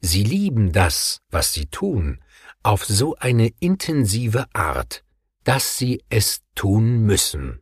Sie 0.00 0.24
lieben 0.24 0.72
das, 0.72 1.20
was 1.30 1.52
sie 1.52 1.66
tun, 1.66 2.18
auf 2.64 2.84
so 2.84 3.14
eine 3.14 3.52
intensive 3.60 4.46
Art, 4.54 5.04
dass 5.44 5.78
sie 5.78 6.02
es 6.08 6.40
tun 6.56 7.06
müssen. 7.06 7.60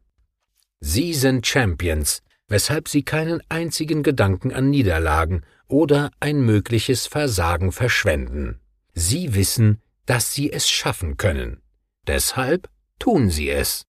Sie 0.80 1.12
sind 1.12 1.46
Champions, 1.46 2.22
weshalb 2.48 2.88
sie 2.88 3.02
keinen 3.02 3.42
einzigen 3.50 4.02
Gedanken 4.02 4.50
an 4.54 4.70
Niederlagen 4.70 5.44
oder 5.68 6.10
ein 6.20 6.40
mögliches 6.40 7.06
Versagen 7.06 7.70
verschwenden. 7.70 8.60
Sie 8.94 9.34
wissen, 9.34 9.82
dass 10.06 10.32
sie 10.32 10.50
es 10.50 10.70
schaffen 10.70 11.18
können. 11.18 11.60
Deshalb 12.06 12.70
tun 12.98 13.28
sie 13.28 13.50
es. 13.50 13.84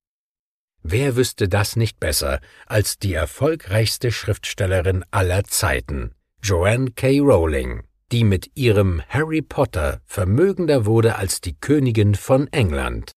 Wer 0.83 1.15
wüsste 1.15 1.47
das 1.47 1.77
nicht 1.77 1.99
besser 1.99 2.41
als 2.65 2.99
die 2.99 3.13
erfolgreichste 3.13 4.11
Schriftstellerin 4.11 5.05
aller 5.11 5.45
Zeiten, 5.45 6.13
Joanne 6.41 6.91
K. 6.91 7.19
Rowling, 7.19 7.83
die 8.11 8.25
mit 8.25 8.51
ihrem 8.55 9.01
Harry 9.07 9.41
Potter 9.41 10.01
vermögender 10.05 10.85
wurde 10.85 11.15
als 11.15 11.39
die 11.39 11.55
Königin 11.57 12.15
von 12.15 12.47
England. 12.51 13.13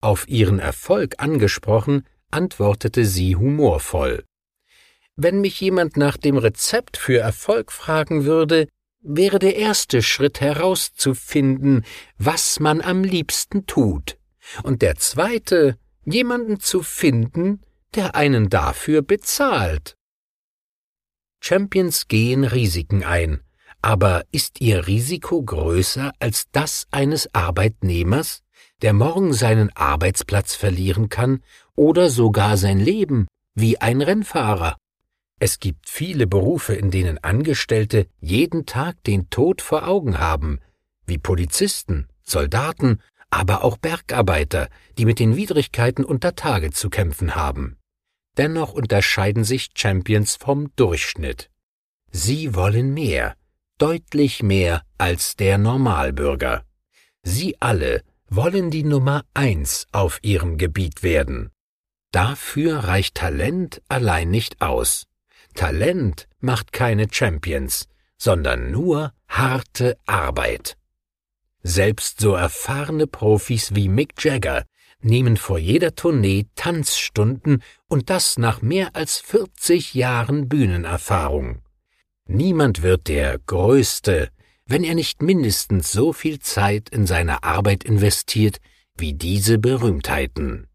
Auf 0.00 0.26
ihren 0.26 0.58
Erfolg 0.58 1.16
angesprochen, 1.18 2.06
antwortete 2.30 3.04
sie 3.04 3.36
humorvoll. 3.36 4.24
Wenn 5.14 5.42
mich 5.42 5.60
jemand 5.60 5.98
nach 5.98 6.16
dem 6.16 6.38
Rezept 6.38 6.96
für 6.96 7.18
Erfolg 7.18 7.70
fragen 7.70 8.24
würde, 8.24 8.68
wäre 9.02 9.38
der 9.38 9.56
erste 9.56 10.02
Schritt 10.02 10.40
herauszufinden, 10.40 11.84
was 12.16 12.58
man 12.58 12.80
am 12.80 13.04
liebsten 13.04 13.66
tut 13.66 14.16
und 14.62 14.82
der 14.82 14.96
zweite, 14.96 15.76
jemanden 16.04 16.60
zu 16.60 16.82
finden, 16.82 17.60
der 17.94 18.14
einen 18.14 18.48
dafür 18.48 19.02
bezahlt. 19.02 19.96
Champions 21.40 22.08
gehen 22.08 22.44
Risiken 22.44 23.04
ein, 23.04 23.40
aber 23.82 24.24
ist 24.30 24.60
ihr 24.60 24.86
Risiko 24.86 25.42
größer 25.42 26.12
als 26.20 26.46
das 26.52 26.86
eines 26.90 27.34
Arbeitnehmers, 27.34 28.42
der 28.80 28.92
morgen 28.92 29.32
seinen 29.32 29.70
Arbeitsplatz 29.76 30.54
verlieren 30.54 31.08
kann 31.08 31.42
oder 31.74 32.10
sogar 32.10 32.56
sein 32.56 32.78
Leben, 32.78 33.26
wie 33.54 33.80
ein 33.80 34.00
Rennfahrer? 34.00 34.76
Es 35.40 35.58
gibt 35.58 35.88
viele 35.88 36.28
Berufe, 36.28 36.74
in 36.74 36.92
denen 36.92 37.18
Angestellte 37.18 38.06
jeden 38.20 38.64
Tag 38.64 39.02
den 39.02 39.28
Tod 39.28 39.60
vor 39.60 39.88
Augen 39.88 40.20
haben, 40.20 40.60
wie 41.06 41.18
Polizisten, 41.18 42.06
Soldaten, 42.22 43.00
aber 43.32 43.64
auch 43.64 43.78
Bergarbeiter, 43.78 44.68
die 44.98 45.06
mit 45.06 45.18
den 45.18 45.36
Widrigkeiten 45.36 46.04
unter 46.04 46.36
Tage 46.36 46.70
zu 46.70 46.90
kämpfen 46.90 47.34
haben. 47.34 47.78
Dennoch 48.36 48.74
unterscheiden 48.74 49.42
sich 49.42 49.70
Champions 49.74 50.36
vom 50.36 50.70
Durchschnitt. 50.76 51.50
Sie 52.10 52.54
wollen 52.54 52.92
mehr, 52.92 53.34
deutlich 53.78 54.42
mehr 54.42 54.82
als 54.98 55.34
der 55.34 55.56
Normalbürger. 55.56 56.64
Sie 57.22 57.56
alle 57.58 58.02
wollen 58.28 58.70
die 58.70 58.84
Nummer 58.84 59.24
eins 59.32 59.86
auf 59.92 60.18
ihrem 60.22 60.58
Gebiet 60.58 61.02
werden. 61.02 61.50
Dafür 62.12 62.84
reicht 62.84 63.14
Talent 63.14 63.80
allein 63.88 64.30
nicht 64.30 64.60
aus. 64.60 65.06
Talent 65.54 66.28
macht 66.40 66.72
keine 66.72 67.06
Champions, 67.10 67.88
sondern 68.18 68.70
nur 68.70 69.14
harte 69.26 69.96
Arbeit. 70.04 70.76
Selbst 71.62 72.20
so 72.20 72.34
erfahrene 72.34 73.06
Profis 73.06 73.74
wie 73.74 73.88
Mick 73.88 74.22
Jagger 74.22 74.64
nehmen 75.00 75.36
vor 75.36 75.58
jeder 75.58 75.94
Tournee 75.94 76.46
Tanzstunden 76.54 77.62
und 77.88 78.10
das 78.10 78.38
nach 78.38 78.62
mehr 78.62 78.94
als 78.94 79.18
40 79.18 79.94
Jahren 79.94 80.48
Bühnenerfahrung. 80.48 81.62
Niemand 82.26 82.82
wird 82.82 83.08
der 83.08 83.38
Größte, 83.38 84.30
wenn 84.66 84.84
er 84.84 84.94
nicht 84.94 85.22
mindestens 85.22 85.92
so 85.92 86.12
viel 86.12 86.38
Zeit 86.38 86.88
in 86.88 87.06
seine 87.06 87.42
Arbeit 87.42 87.84
investiert 87.84 88.58
wie 88.96 89.14
diese 89.14 89.58
Berühmtheiten. 89.58 90.66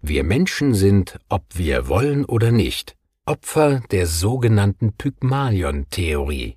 Wir 0.00 0.24
Menschen 0.24 0.74
sind, 0.74 1.18
ob 1.28 1.44
wir 1.54 1.88
wollen 1.88 2.24
oder 2.24 2.50
nicht, 2.50 2.96
Opfer 3.24 3.82
der 3.90 4.06
sogenannten 4.06 4.94
Pygmalion-Theorie. 4.94 6.56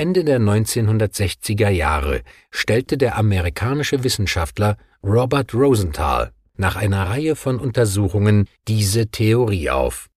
Ende 0.00 0.24
der 0.24 0.40
1960er 0.40 1.68
Jahre 1.68 2.22
stellte 2.50 2.96
der 2.96 3.18
amerikanische 3.18 4.02
Wissenschaftler 4.02 4.78
Robert 5.04 5.52
Rosenthal 5.52 6.32
nach 6.56 6.76
einer 6.76 7.10
Reihe 7.10 7.36
von 7.36 7.58
Untersuchungen 7.58 8.48
diese 8.66 9.08
Theorie 9.08 9.68
auf. 9.68 10.08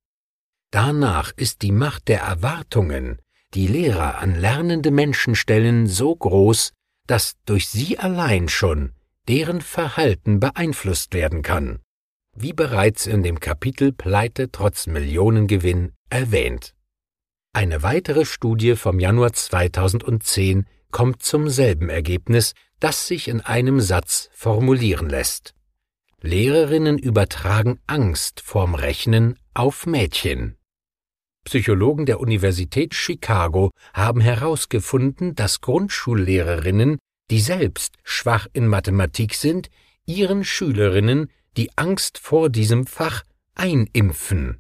Danach 0.72 1.34
ist 1.36 1.64
die 1.64 1.74
Macht 1.74 2.08
der 2.08 2.22
Erwartungen, 2.22 3.20
die 3.56 3.68
Lehrer 3.68 4.20
an 4.20 4.36
lernende 4.36 4.90
Menschen 4.90 5.36
stellen, 5.36 5.88
so 5.88 6.16
groß, 6.16 6.72
dass 7.06 7.34
durch 7.46 7.68
sie 7.68 8.00
allein 8.00 8.48
schon 8.48 8.94
deren 9.28 9.60
Verhalten 9.60 10.40
beeinflusst 10.40 11.14
werden 11.14 11.42
kann 11.42 11.80
wie 12.36 12.54
bereits 12.54 13.06
in 13.06 13.22
dem 13.22 13.40
Kapitel 13.40 13.92
Pleite 13.92 14.50
trotz 14.50 14.88
Millionengewinn 14.88 15.92
erwähnt. 16.10 16.74
Eine 17.56 17.84
weitere 17.84 18.26
Studie 18.26 18.76
vom 18.76 19.00
Januar 19.00 19.32
2010 19.32 20.66
kommt 20.90 21.22
zum 21.22 21.50
selben 21.50 21.88
Ergebnis, 21.88 22.56
das 22.80 23.06
sich 23.06 23.28
in 23.28 23.42
einem 23.42 23.80
Satz 23.80 24.32
formulieren 24.34 25.08
lässt. 25.08 25.54
Lehrerinnen 26.20 26.98
übertragen 26.98 27.80
Angst 27.86 28.42
vorm 28.42 28.74
Rechnen 28.74 29.38
auf 29.54 29.86
Mädchen. 29.86 30.58
Psychologen 31.46 32.08
der 32.08 32.20
Universität 32.20 32.96
Chicago 32.96 33.70
haben 33.94 34.22
herausgefunden, 34.22 35.36
dass 35.36 35.62
Grundschullehrerinnen, 35.62 36.98
die 37.30 37.40
selbst 37.40 37.98
schwach 38.04 38.48
in 38.54 38.66
Mathematik 38.66 39.36
sind, 39.36 39.70
ihren 40.08 40.44
Schülerinnen 40.44 41.30
die 41.56 41.70
Angst 41.76 42.18
vor 42.18 42.50
diesem 42.50 42.88
Fach 42.88 43.22
einimpfen. 43.54 44.60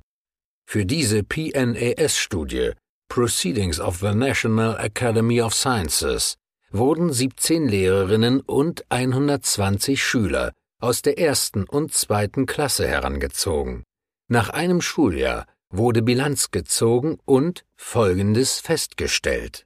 Für 0.67 0.85
diese 0.85 1.23
PNAS-Studie 1.23 2.73
Proceedings 3.10 3.79
of 3.79 4.00
the 4.00 4.13
National 4.13 4.75
Academy 4.77 5.41
of 5.41 5.54
Sciences 5.54 6.36
wurden 6.71 7.13
17 7.13 7.67
Lehrerinnen 7.67 8.41
und 8.41 8.84
120 8.89 10.04
Schüler 10.04 10.51
aus 10.80 11.01
der 11.01 11.19
ersten 11.19 11.63
und 11.63 11.93
zweiten 11.93 12.45
Klasse 12.45 12.88
herangezogen. 12.88 13.84
Nach 14.27 14.49
einem 14.49 14.82
Schuljahr 14.82 15.45
wurde 15.69 16.01
Bilanz 16.01 16.51
gezogen 16.51 17.17
und 17.25 17.65
Folgendes 17.75 18.60
festgestellt. 18.60 19.65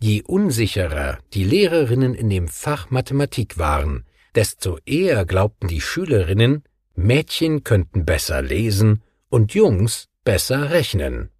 Je 0.00 0.22
unsicherer 0.22 1.18
die 1.32 1.44
Lehrerinnen 1.44 2.14
in 2.14 2.28
dem 2.28 2.48
Fach 2.48 2.90
Mathematik 2.90 3.58
waren, 3.58 4.04
desto 4.34 4.78
eher 4.84 5.24
glaubten 5.24 5.68
die 5.68 5.80
Schülerinnen, 5.80 6.64
Mädchen 6.94 7.64
könnten 7.64 8.04
besser 8.04 8.42
lesen 8.42 9.02
und 9.28 9.54
Jungs 9.54 10.08
besser 10.24 10.70
rechnen. 10.70 11.30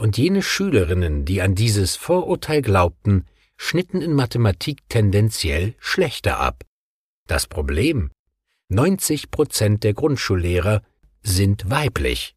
Und 0.00 0.16
jene 0.16 0.42
Schülerinnen, 0.42 1.26
die 1.26 1.42
an 1.42 1.54
dieses 1.54 1.96
Vorurteil 1.96 2.62
glaubten, 2.62 3.26
schnitten 3.58 4.00
in 4.00 4.14
Mathematik 4.14 4.88
tendenziell 4.88 5.74
schlechter 5.78 6.40
ab. 6.40 6.64
Das 7.26 7.46
Problem 7.46 8.10
90 8.70 9.30
Prozent 9.30 9.84
der 9.84 9.92
Grundschullehrer 9.92 10.82
sind 11.22 11.68
weiblich. 11.68 12.34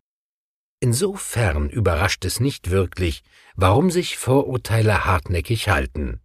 Insofern 0.82 1.70
überrascht 1.70 2.26
es 2.26 2.42
nicht 2.42 2.70
wirklich, 2.70 3.24
warum 3.56 3.92
sich 3.92 4.18
Vorurteile 4.18 5.06
hartnäckig 5.06 5.70
halten. 5.70 6.20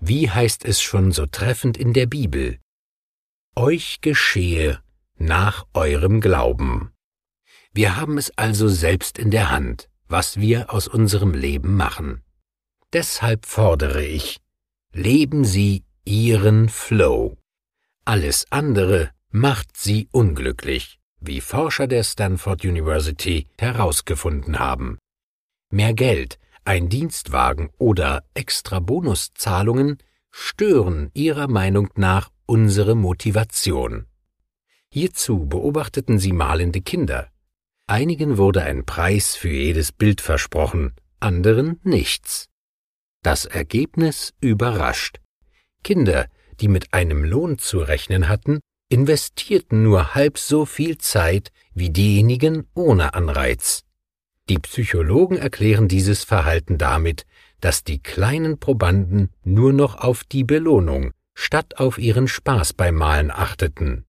Wie 0.00 0.28
heißt 0.28 0.64
es 0.64 0.80
schon 0.82 1.12
so 1.12 1.26
treffend 1.26 1.76
in 1.76 1.92
der 1.92 2.06
Bibel? 2.06 2.58
euch 3.56 4.02
geschehe 4.02 4.82
nach 5.16 5.66
eurem 5.72 6.20
Glauben. 6.20 6.92
Wir 7.72 7.96
haben 7.96 8.18
es 8.18 8.36
also 8.36 8.68
selbst 8.68 9.18
in 9.18 9.30
der 9.30 9.50
Hand, 9.50 9.88
was 10.08 10.38
wir 10.38 10.72
aus 10.72 10.88
unserem 10.88 11.34
Leben 11.34 11.76
machen. 11.76 12.22
Deshalb 12.92 13.46
fordere 13.46 14.04
ich, 14.04 14.38
leben 14.92 15.44
Sie 15.44 15.84
Ihren 16.04 16.68
Flow. 16.68 17.36
Alles 18.04 18.46
andere 18.50 19.10
macht 19.30 19.76
Sie 19.76 20.08
unglücklich, 20.12 20.98
wie 21.20 21.40
Forscher 21.40 21.86
der 21.86 22.04
Stanford 22.04 22.64
University 22.64 23.48
herausgefunden 23.58 24.58
haben. 24.58 24.98
Mehr 25.70 25.94
Geld, 25.94 26.38
ein 26.64 26.88
Dienstwagen 26.88 27.70
oder 27.78 28.24
extra 28.34 28.80
Bonuszahlungen 28.80 29.98
stören 30.30 31.10
Ihrer 31.14 31.48
Meinung 31.48 31.90
nach 31.96 32.30
unsere 32.46 32.94
Motivation. 32.94 34.06
Hierzu 34.90 35.46
beobachteten 35.46 36.18
sie 36.18 36.32
malende 36.32 36.80
Kinder. 36.80 37.28
Einigen 37.88 38.36
wurde 38.36 38.64
ein 38.64 38.84
Preis 38.84 39.36
für 39.36 39.48
jedes 39.48 39.92
Bild 39.92 40.20
versprochen, 40.20 40.94
anderen 41.20 41.78
nichts. 41.84 42.48
Das 43.22 43.44
Ergebnis 43.44 44.34
überrascht. 44.40 45.20
Kinder, 45.84 46.26
die 46.60 46.66
mit 46.66 46.92
einem 46.92 47.22
Lohn 47.22 47.58
zu 47.58 47.78
rechnen 47.78 48.28
hatten, 48.28 48.58
investierten 48.88 49.84
nur 49.84 50.16
halb 50.16 50.36
so 50.36 50.64
viel 50.64 50.98
Zeit 50.98 51.52
wie 51.74 51.90
diejenigen 51.90 52.66
ohne 52.74 53.14
Anreiz. 53.14 53.84
Die 54.48 54.58
Psychologen 54.58 55.36
erklären 55.36 55.86
dieses 55.86 56.24
Verhalten 56.24 56.78
damit, 56.78 57.24
dass 57.60 57.84
die 57.84 58.02
kleinen 58.02 58.58
Probanden 58.58 59.30
nur 59.44 59.72
noch 59.72 59.94
auf 59.94 60.24
die 60.24 60.44
Belohnung, 60.44 61.12
statt 61.34 61.78
auf 61.78 61.98
ihren 61.98 62.26
Spaß 62.26 62.72
beim 62.72 62.96
Malen 62.96 63.30
achteten. 63.30 64.06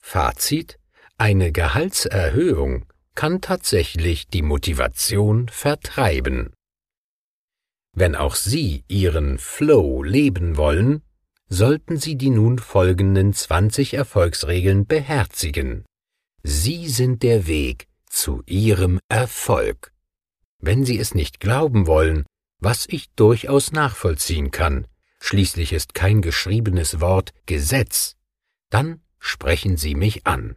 Fazit 0.00 0.79
Eine 1.20 1.52
Gehaltserhöhung 1.52 2.86
kann 3.14 3.42
tatsächlich 3.42 4.28
die 4.28 4.40
Motivation 4.40 5.50
vertreiben. 5.50 6.54
Wenn 7.92 8.16
auch 8.16 8.34
Sie 8.34 8.84
Ihren 8.88 9.36
Flow 9.36 10.02
leben 10.02 10.56
wollen, 10.56 11.02
sollten 11.46 11.98
Sie 11.98 12.16
die 12.16 12.30
nun 12.30 12.58
folgenden 12.58 13.34
20 13.34 13.92
Erfolgsregeln 13.92 14.86
beherzigen. 14.86 15.84
Sie 16.42 16.88
sind 16.88 17.22
der 17.22 17.46
Weg 17.46 17.88
zu 18.06 18.42
Ihrem 18.46 18.98
Erfolg. 19.10 19.92
Wenn 20.58 20.86
Sie 20.86 20.98
es 20.98 21.14
nicht 21.14 21.38
glauben 21.38 21.86
wollen, 21.86 22.24
was 22.60 22.86
ich 22.88 23.10
durchaus 23.10 23.72
nachvollziehen 23.72 24.52
kann, 24.52 24.86
schließlich 25.20 25.74
ist 25.74 25.92
kein 25.92 26.22
geschriebenes 26.22 27.02
Wort 27.02 27.34
Gesetz, 27.44 28.16
dann 28.70 29.02
sprechen 29.18 29.76
Sie 29.76 29.94
mich 29.94 30.26
an. 30.26 30.56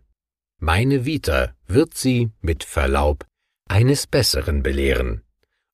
Meine 0.66 1.04
Vita 1.04 1.54
wird 1.68 1.94
Sie, 1.94 2.30
mit 2.40 2.64
Verlaub, 2.64 3.26
eines 3.68 4.08
Besseren 4.08 4.64
belehren. 4.64 5.22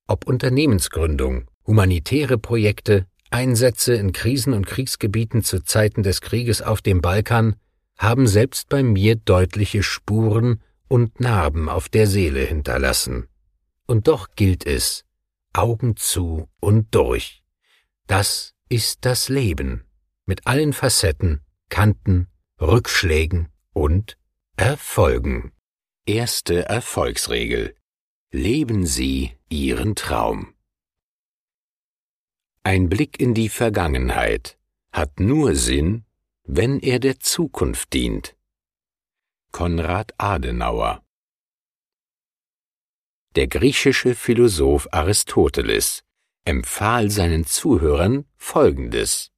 Ob 0.08 0.26
Unternehmensgründung, 0.26 1.46
humanitäre 1.68 2.40
Projekte, 2.40 3.06
Einsätze 3.30 3.94
in 3.94 4.14
Krisen- 4.14 4.54
und 4.54 4.66
Kriegsgebieten 4.66 5.44
zu 5.44 5.64
Zeiten 5.64 6.02
des 6.02 6.22
Krieges 6.22 6.64
auf 6.64 6.82
dem 6.82 7.02
Balkan 7.02 7.56
haben 8.00 8.26
selbst 8.26 8.68
bei 8.68 8.82
mir 8.82 9.16
deutliche 9.16 9.84
Spuren 9.84 10.60
und 10.88 11.20
Narben 11.20 11.70
auf 11.70 11.88
der 11.88 12.08
Seele 12.08 12.40
hinterlassen. 12.40 13.28
Und 13.86 14.08
doch 14.08 14.30
gilt 14.36 14.66
es, 14.66 15.06
Augen 15.54 15.98
zu 15.98 16.50
und 16.60 16.96
durch. 16.96 17.44
Das 18.08 18.56
ist 18.70 19.06
das 19.06 19.30
Leben 19.30 19.84
mit 20.26 20.48
allen 20.48 20.74
Facetten, 20.74 21.42
Kanten, 21.70 22.26
Rückschlägen 22.60 23.50
und 23.72 24.18
Erfolgen. 24.60 25.54
Erste 26.06 26.66
Erfolgsregel. 26.66 27.78
Leben 28.30 28.86
Sie 28.86 29.32
Ihren 29.48 29.96
Traum. 29.96 30.54
Ein 32.64 32.90
Blick 32.90 33.22
in 33.22 33.34
die 33.34 33.48
Vergangenheit 33.48 34.60
hat 34.92 35.22
nur 35.22 35.56
Sinn, 35.56 36.04
wenn 36.44 36.82
er 36.82 37.00
der 37.00 37.22
Zukunft 37.22 37.94
dient. 37.94 38.36
Konrad 39.54 40.14
Adenauer 40.18 41.06
Der 43.38 43.48
griechische 43.48 44.14
Philosoph 44.14 44.90
Aristoteles 44.92 46.04
empfahl 46.44 47.10
seinen 47.10 47.46
Zuhörern 47.46 48.26
Folgendes 48.36 49.32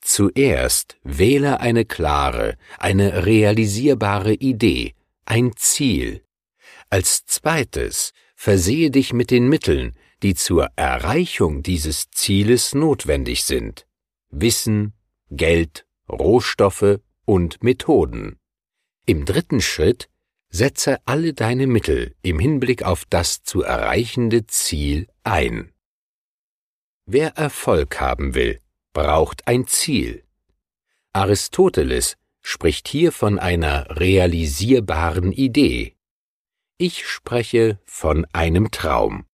Zuerst 0.00 0.96
wähle 1.02 1.60
eine 1.60 1.84
klare, 1.84 2.56
eine 2.78 3.26
realisierbare 3.26 4.34
Idee, 4.34 4.94
ein 5.26 5.52
Ziel. 5.56 6.22
Als 6.88 7.26
zweites 7.26 8.12
versehe 8.34 8.90
dich 8.90 9.12
mit 9.12 9.30
den 9.30 9.48
Mitteln, 9.48 9.94
die 10.22 10.34
zur 10.34 10.68
Erreichung 10.76 11.62
dieses 11.62 12.10
Zieles 12.10 12.74
notwendig 12.74 13.44
sind. 13.44 13.86
Wissen, 14.30 14.94
Geld, 15.30 15.86
Rohstoffe 16.08 17.00
und 17.24 17.62
Methoden. 17.62 18.38
Im 19.06 19.24
dritten 19.24 19.60
Schritt 19.60 20.08
setze 20.48 20.98
alle 21.06 21.32
deine 21.32 21.66
Mittel 21.66 22.14
im 22.22 22.38
Hinblick 22.38 22.82
auf 22.82 23.04
das 23.08 23.42
zu 23.42 23.62
erreichende 23.62 24.46
Ziel 24.46 25.06
ein. 25.22 25.72
Wer 27.06 27.36
Erfolg 27.36 28.00
haben 28.00 28.34
will, 28.34 28.59
braucht 28.92 29.46
ein 29.46 29.66
Ziel. 29.66 30.24
Aristoteles 31.12 32.16
spricht 32.42 32.88
hier 32.88 33.12
von 33.12 33.38
einer 33.38 33.86
realisierbaren 33.98 35.32
Idee. 35.32 35.96
Ich 36.78 37.06
spreche 37.06 37.78
von 37.84 38.26
einem 38.32 38.70
Traum. 38.70 39.26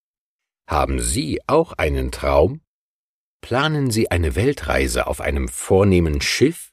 Haben 0.66 1.00
Sie 1.00 1.40
auch 1.46 1.74
einen 1.74 2.10
Traum? 2.10 2.60
Planen 3.40 3.90
Sie 3.90 4.10
eine 4.10 4.34
Weltreise 4.34 5.06
auf 5.06 5.20
einem 5.20 5.48
vornehmen 5.48 6.20
Schiff? 6.20 6.72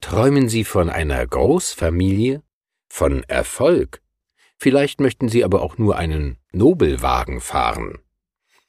Träumen 0.00 0.48
Sie 0.48 0.64
von 0.64 0.90
einer 0.90 1.24
Großfamilie? 1.24 2.42
Von 2.88 3.22
Erfolg? 3.24 4.02
Vielleicht 4.56 5.00
möchten 5.00 5.28
Sie 5.28 5.44
aber 5.44 5.62
auch 5.62 5.78
nur 5.78 5.96
einen 5.96 6.38
Nobelwagen 6.50 7.40
fahren. 7.40 7.98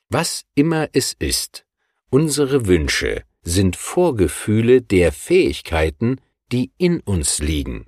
Was 0.10 0.46
immer 0.54 0.90
es 0.94 1.14
ist, 1.14 1.66
unsere 2.10 2.68
Wünsche 2.68 3.24
sind 3.43 3.75
Vorgefühle 3.75 4.82
der 4.82 5.12
Fähigkeiten, 5.12 6.21
die 6.51 6.71
in 6.77 6.99
uns 6.99 7.39
liegen, 7.39 7.86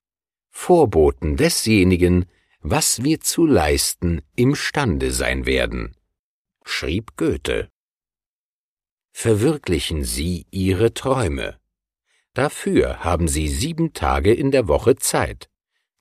Vorboten 0.49 1.37
desjenigen, 1.37 2.25
was 2.61 3.03
wir 3.03 3.19
zu 3.19 3.45
leisten 3.45 4.21
imstande 4.35 5.11
sein 5.11 5.45
werden, 5.45 5.95
schrieb 6.63 7.17
Goethe. 7.17 7.69
Verwirklichen 9.11 10.03
Sie 10.03 10.47
Ihre 10.49 10.93
Träume. 10.93 11.59
Dafür 12.33 13.03
haben 13.03 13.27
Sie 13.27 13.47
sieben 13.47 13.93
Tage 13.93 14.33
in 14.33 14.49
der 14.49 14.67
Woche 14.67 14.95
Zeit. 14.95 15.49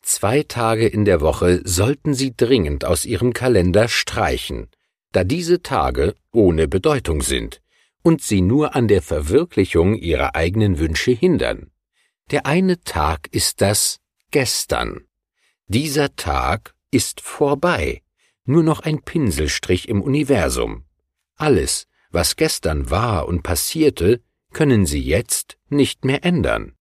Zwei 0.00 0.42
Tage 0.44 0.86
in 0.86 1.04
der 1.04 1.20
Woche 1.20 1.60
sollten 1.64 2.14
Sie 2.14 2.34
dringend 2.34 2.84
aus 2.84 3.04
Ihrem 3.04 3.32
Kalender 3.34 3.88
streichen, 3.88 4.68
da 5.10 5.24
diese 5.24 5.62
Tage 5.62 6.14
ohne 6.32 6.68
Bedeutung 6.68 7.20
sind 7.22 7.62
und 8.02 8.22
Sie 8.22 8.40
nur 8.40 8.74
an 8.74 8.88
der 8.88 9.02
Verwirklichung 9.02 9.94
Ihrer 9.94 10.34
eigenen 10.34 10.78
Wünsche 10.78 11.12
hindern. 11.12 11.70
Der 12.30 12.46
eine 12.46 12.80
Tag 12.82 13.28
ist 13.32 13.60
das 13.60 14.00
Gestern. 14.30 15.06
Dieser 15.66 16.16
Tag 16.16 16.74
ist 16.90 17.20
vorbei, 17.20 18.02
nur 18.44 18.62
noch 18.62 18.80
ein 18.80 19.02
Pinselstrich 19.02 19.88
im 19.88 20.00
Universum. 20.00 20.84
Alles, 21.36 21.86
was 22.10 22.36
gestern 22.36 22.90
war 22.90 23.28
und 23.28 23.42
passierte, 23.42 24.22
können 24.52 24.86
Sie 24.86 25.00
jetzt 25.00 25.58
nicht 25.68 26.04
mehr 26.04 26.24
ändern. 26.24 26.76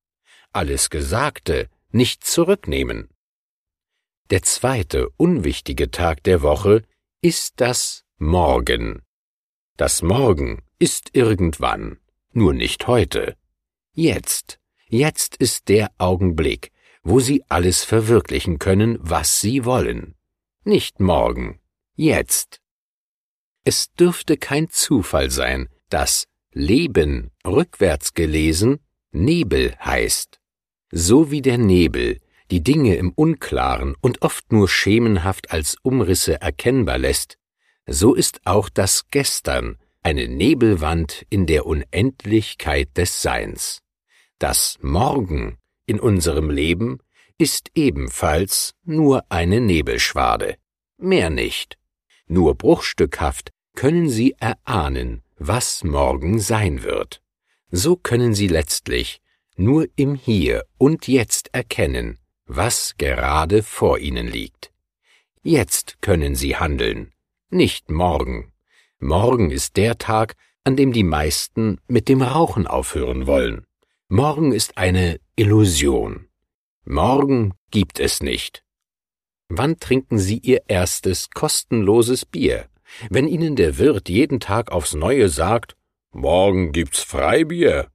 Alles 0.52 0.90
Gesagte 0.90 1.70
nicht 1.92 2.24
zurücknehmen. 2.24 3.10
Der 4.30 4.44
zweite 4.44 5.10
unwichtige 5.18 5.92
Tag 5.92 6.24
der 6.24 6.42
Woche 6.42 6.84
ist 7.22 7.56
das 7.58 8.06
Morgen. 8.18 9.02
Das 9.78 10.02
Morgen 10.02 10.62
ist 10.82 11.12
irgendwann, 11.14 12.00
nur 12.34 12.56
nicht 12.56 12.88
heute. 12.88 13.36
Jetzt, 13.94 14.60
jetzt 14.88 15.36
ist 15.36 15.70
der 15.70 15.92
Augenblick, 16.00 16.72
wo 17.04 17.20
Sie 17.20 17.44
alles 17.50 17.84
verwirklichen 17.84 18.58
können, 18.58 18.98
was 19.00 19.40
Sie 19.42 19.64
wollen. 19.64 20.16
Nicht 20.64 21.00
morgen, 21.00 21.60
jetzt. 21.94 22.62
Es 23.64 23.94
dürfte 23.94 24.38
kein 24.38 24.70
Zufall 24.72 25.30
sein, 25.30 25.70
dass 25.90 26.26
Leben 26.52 27.30
rückwärts 27.46 28.16
gelesen 28.16 28.80
Nebel 29.12 29.76
heißt. 29.86 30.40
So 30.90 31.30
wie 31.30 31.44
der 31.44 31.60
Nebel 31.60 32.18
die 32.50 32.64
Dinge 32.64 32.96
im 32.96 33.12
Unklaren 33.12 33.96
und 34.02 34.24
oft 34.24 34.52
nur 34.52 34.68
schemenhaft 34.68 35.52
als 35.52 35.76
Umrisse 35.84 36.42
erkennbar 36.42 36.98
lässt, 36.98 37.38
so 37.86 38.16
ist 38.16 38.42
auch 38.46 38.68
das 38.68 39.06
Gestern 39.12 39.78
eine 40.04 40.28
Nebelwand 40.28 41.26
in 41.30 41.46
der 41.46 41.66
Unendlichkeit 41.66 42.98
des 42.98 43.22
Seins. 43.22 43.82
Das 44.40 44.78
Morgen 44.82 45.58
in 45.86 46.00
unserem 46.00 46.50
Leben 46.50 47.00
ist 47.38 47.70
ebenfalls 47.76 48.74
nur 48.84 49.24
eine 49.30 49.62
Nebelschwade, 49.62 50.58
mehr 50.98 51.30
nicht. 51.30 51.78
Nur 52.28 52.56
bruchstückhaft 52.56 53.52
können 53.76 54.10
Sie 54.10 54.36
erahnen, 54.40 55.24
was 55.38 55.84
morgen 55.84 56.40
sein 56.40 56.84
wird. 56.84 57.22
So 57.72 57.96
können 57.96 58.34
Sie 58.34 58.48
letztlich 58.48 59.22
nur 59.56 59.88
im 59.96 60.16
Hier 60.16 60.66
und 60.78 61.08
Jetzt 61.08 61.54
erkennen, 61.54 62.20
was 62.46 62.96
gerade 62.98 63.64
vor 63.64 64.00
Ihnen 64.00 64.28
liegt. 64.28 64.72
Jetzt 65.44 66.02
können 66.02 66.36
Sie 66.36 66.56
handeln, 66.56 67.14
nicht 67.50 67.90
morgen. 67.90 68.51
Morgen 69.04 69.50
ist 69.50 69.78
der 69.78 69.98
Tag, 69.98 70.36
an 70.64 70.76
dem 70.76 70.94
die 70.94 71.04
meisten 71.04 71.80
mit 71.88 72.08
dem 72.08 72.22
Rauchen 72.22 72.68
aufhören 72.68 73.26
wollen. 73.26 73.66
Morgen 74.10 74.52
ist 74.52 74.78
eine 74.78 75.20
Illusion. 75.36 76.28
Morgen 76.86 77.56
gibt 77.72 78.00
es 78.00 78.22
nicht. 78.22 78.64
Wann 79.50 79.80
trinken 79.80 80.20
Sie 80.20 80.38
Ihr 80.38 80.62
erstes 80.68 81.32
kostenloses 81.32 82.28
Bier? 82.28 82.68
Wenn 83.10 83.28
Ihnen 83.28 83.56
der 83.56 83.80
Wirt 83.80 84.08
jeden 84.08 84.40
Tag 84.40 84.72
aufs 84.72 84.94
Neue 84.94 85.30
sagt, 85.30 85.76
morgen 86.12 86.72
gibt's 86.72 87.02
Freibier. 87.02 87.90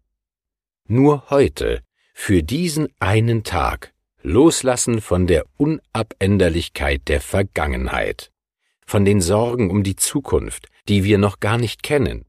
Nur 0.88 1.30
heute, 1.30 1.82
für 2.14 2.42
diesen 2.42 2.88
einen 2.98 3.44
Tag, 3.44 3.94
loslassen 4.22 5.00
von 5.00 5.28
der 5.28 5.44
Unabänderlichkeit 5.56 7.02
der 7.06 7.20
Vergangenheit, 7.20 8.32
von 8.87 9.05
den 9.05 9.20
Sorgen 9.20 9.70
um 9.70 9.83
die 9.83 9.96
Zukunft, 9.96 10.68
die 10.88 11.05
wir 11.05 11.18
noch 11.18 11.40
gar 11.40 11.59
nicht 11.59 11.83
kennen. 11.83 12.25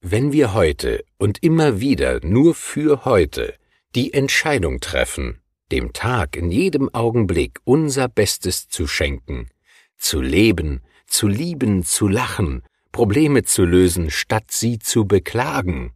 Wenn 0.00 0.32
wir 0.32 0.54
heute 0.54 1.04
und 1.18 1.42
immer 1.42 1.80
wieder 1.80 2.20
nur 2.24 2.54
für 2.54 3.04
heute 3.04 3.54
die 3.94 4.12
Entscheidung 4.12 4.80
treffen, 4.80 5.40
dem 5.70 5.92
Tag 5.92 6.36
in 6.36 6.50
jedem 6.50 6.92
Augenblick 6.94 7.60
unser 7.64 8.08
Bestes 8.08 8.68
zu 8.68 8.86
schenken, 8.86 9.48
zu 9.96 10.20
leben, 10.20 10.82
zu 11.06 11.28
lieben, 11.28 11.84
zu 11.84 12.08
lachen, 12.08 12.62
Probleme 12.92 13.44
zu 13.44 13.64
lösen, 13.64 14.10
statt 14.10 14.50
sie 14.50 14.78
zu 14.78 15.04
beklagen, 15.04 15.92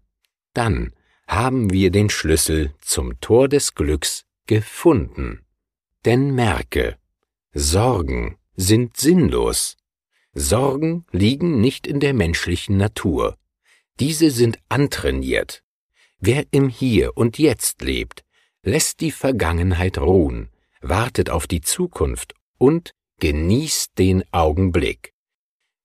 dann 0.52 0.92
haben 1.26 1.72
wir 1.72 1.90
den 1.90 2.10
Schlüssel 2.10 2.74
zum 2.80 3.20
Tor 3.20 3.48
des 3.48 3.74
Glücks 3.74 4.24
gefunden. 4.46 5.40
Denn 6.04 6.34
merke, 6.34 6.96
Sorgen 7.52 8.36
sind 8.56 8.96
sinnlos. 8.96 9.76
Sorgen 10.32 11.06
liegen 11.12 11.60
nicht 11.60 11.86
in 11.86 12.00
der 12.00 12.14
menschlichen 12.14 12.76
Natur. 12.76 13.36
Diese 14.00 14.30
sind 14.30 14.58
antrainiert. 14.68 15.62
Wer 16.18 16.44
im 16.50 16.68
Hier 16.68 17.16
und 17.16 17.38
Jetzt 17.38 17.82
lebt, 17.82 18.24
lässt 18.62 19.00
die 19.00 19.12
Vergangenheit 19.12 19.98
ruhen, 19.98 20.48
wartet 20.80 21.30
auf 21.30 21.46
die 21.46 21.60
Zukunft 21.60 22.34
und 22.58 22.92
genießt 23.20 23.98
den 23.98 24.24
Augenblick. 24.32 25.12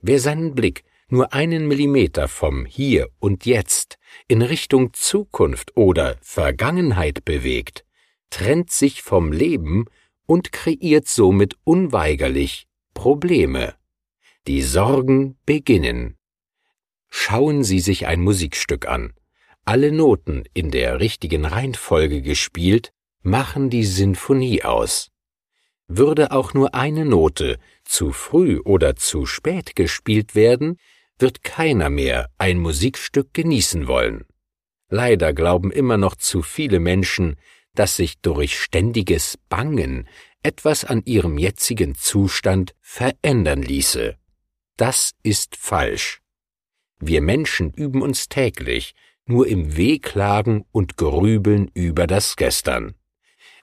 Wer 0.01 0.19
seinen 0.19 0.55
Blick 0.55 0.83
nur 1.09 1.33
einen 1.33 1.67
Millimeter 1.67 2.27
vom 2.27 2.65
Hier 2.65 3.09
und 3.19 3.45
Jetzt 3.45 3.97
in 4.27 4.41
Richtung 4.41 4.93
Zukunft 4.93 5.75
oder 5.75 6.17
Vergangenheit 6.21 7.25
bewegt, 7.25 7.85
trennt 8.29 8.71
sich 8.71 9.01
vom 9.01 9.31
Leben 9.31 9.85
und 10.29 10.51
kreiert 10.51 11.07
somit 11.07 11.55
unweigerlich 11.63 12.67
Probleme. 12.93 13.73
Die 14.45 14.61
Sorgen 14.61 15.39
beginnen. 15.47 16.17
Schauen 17.09 17.63
Sie 17.63 17.79
sich 17.79 18.05
ein 18.05 18.21
Musikstück 18.21 18.87
an 18.87 19.13
alle 19.65 19.91
Noten 19.91 20.45
in 20.55 20.71
der 20.71 20.99
richtigen 20.99 21.45
Reihenfolge 21.45 22.23
gespielt, 22.23 22.91
machen 23.21 23.69
die 23.69 23.83
Sinfonie 23.83 24.63
aus. 24.63 25.11
Würde 25.87 26.31
auch 26.31 26.55
nur 26.55 26.73
eine 26.73 27.05
Note 27.05 27.59
zu 27.85 28.11
früh 28.11 28.59
oder 28.59 28.95
zu 28.95 29.27
spät 29.27 29.75
gespielt 29.75 30.33
werden, 30.33 30.79
wird 31.19 31.43
keiner 31.43 31.91
mehr 31.91 32.29
ein 32.39 32.57
Musikstück 32.57 33.31
genießen 33.33 33.87
wollen. 33.87 34.25
Leider 34.89 35.33
glauben 35.33 35.71
immer 35.71 35.97
noch 35.97 36.15
zu 36.15 36.41
viele 36.41 36.79
Menschen, 36.79 37.35
dass 37.79 37.95
sich 37.95 38.19
durch 38.19 38.59
ständiges 38.59 39.37
Bangen 39.47 40.05
etwas 40.43 40.83
an 40.83 41.01
ihrem 41.05 41.37
jetzigen 41.37 41.95
Zustand 41.95 42.75
verändern 42.81 43.61
ließe. 43.61 44.17
Das 44.75 45.13
ist 45.23 45.55
falsch. 45.55 46.21
Wir 46.99 47.21
Menschen 47.21 47.71
üben 47.71 48.01
uns 48.01 48.27
täglich 48.27 48.95
nur 49.25 49.47
im 49.47 49.77
Wehklagen 49.77 50.65
und 50.73 50.97
Grübeln 50.97 51.71
über 51.73 52.05
das 52.05 52.35
Gestern. 52.35 52.95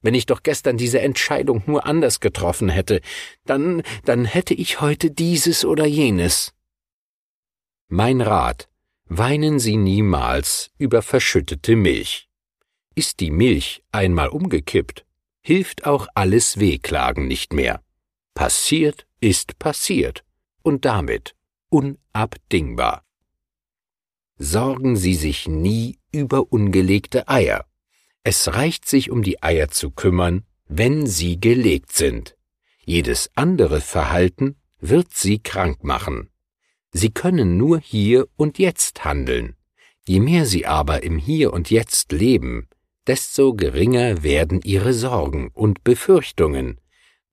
Wenn 0.00 0.14
ich 0.14 0.24
doch 0.24 0.42
gestern 0.42 0.78
diese 0.78 1.00
Entscheidung 1.00 1.62
nur 1.66 1.84
anders 1.84 2.20
getroffen 2.20 2.70
hätte, 2.70 3.02
dann, 3.44 3.82
dann 4.06 4.24
hätte 4.24 4.54
ich 4.54 4.80
heute 4.80 5.10
dieses 5.10 5.66
oder 5.66 5.84
jenes. 5.84 6.54
Mein 7.88 8.22
Rat, 8.22 8.70
weinen 9.04 9.58
Sie 9.58 9.76
niemals 9.76 10.70
über 10.78 11.02
verschüttete 11.02 11.76
Milch. 11.76 12.30
Ist 12.98 13.20
die 13.20 13.30
Milch 13.30 13.84
einmal 13.92 14.28
umgekippt, 14.28 15.04
hilft 15.42 15.84
auch 15.84 16.08
alles 16.14 16.58
Wehklagen 16.58 17.28
nicht 17.28 17.52
mehr. 17.52 17.82
Passiert 18.32 19.06
ist 19.20 19.58
passiert 19.58 20.24
und 20.62 20.86
damit 20.86 21.36
unabdingbar. 21.68 23.04
Sorgen 24.38 24.96
Sie 24.96 25.14
sich 25.14 25.46
nie 25.46 25.98
über 26.10 26.50
ungelegte 26.50 27.28
Eier. 27.28 27.66
Es 28.22 28.54
reicht 28.54 28.88
sich 28.88 29.10
um 29.10 29.22
die 29.22 29.42
Eier 29.42 29.68
zu 29.68 29.90
kümmern, 29.90 30.46
wenn 30.66 31.06
sie 31.06 31.38
gelegt 31.38 31.92
sind. 31.92 32.34
Jedes 32.82 33.30
andere 33.34 33.82
Verhalten 33.82 34.56
wird 34.78 35.12
sie 35.12 35.38
krank 35.38 35.84
machen. 35.84 36.30
Sie 36.92 37.10
können 37.10 37.58
nur 37.58 37.78
hier 37.78 38.26
und 38.36 38.58
jetzt 38.58 39.04
handeln. 39.04 39.54
Je 40.08 40.20
mehr 40.20 40.46
Sie 40.46 40.64
aber 40.64 41.02
im 41.02 41.18
Hier 41.18 41.52
und 41.52 41.68
Jetzt 41.68 42.12
leben, 42.12 42.68
desto 43.06 43.54
geringer 43.54 44.22
werden 44.22 44.60
Ihre 44.62 44.92
Sorgen 44.92 45.50
und 45.52 45.84
Befürchtungen, 45.84 46.80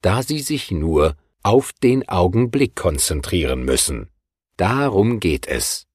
da 0.02 0.24
Sie 0.24 0.40
sich 0.40 0.72
nur 0.72 1.16
auf 1.42 1.74
den 1.74 2.08
Augenblick 2.08 2.76
konzentrieren 2.76 3.64
müssen. 3.64 4.10
Darum 4.58 5.20
geht 5.20 5.48
es. 5.48 5.88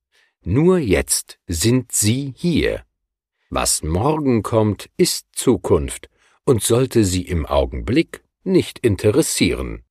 Nur 0.43 0.79
jetzt 0.79 1.39
sind 1.47 1.93
Sie 1.93 2.33
hier. 2.37 2.85
Was 3.51 3.83
morgen 3.83 4.43
kommt, 4.43 4.91
ist 4.97 5.27
Zukunft 5.33 6.09
und 6.45 6.63
sollte 6.63 7.05
Sie 7.05 7.23
im 7.23 7.47
Augenblick 7.47 8.23
nicht 8.45 8.79
interessieren. 8.81 9.85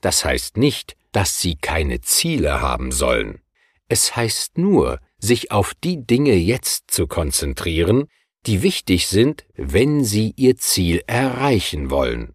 Das 0.00 0.24
heißt 0.24 0.56
nicht, 0.56 0.96
dass 1.12 1.40
Sie 1.40 1.56
keine 1.56 2.00
Ziele 2.00 2.60
haben 2.60 2.92
sollen. 2.92 3.40
Es 3.88 4.16
heißt 4.16 4.58
nur, 4.58 5.00
sich 5.18 5.50
auf 5.52 5.74
die 5.74 6.06
Dinge 6.06 6.34
jetzt 6.34 6.90
zu 6.90 7.06
konzentrieren, 7.06 8.08
die 8.46 8.62
wichtig 8.62 9.08
sind, 9.08 9.44
wenn 9.54 10.04
Sie 10.04 10.32
Ihr 10.36 10.56
Ziel 10.56 11.02
erreichen 11.06 11.90
wollen. 11.90 12.34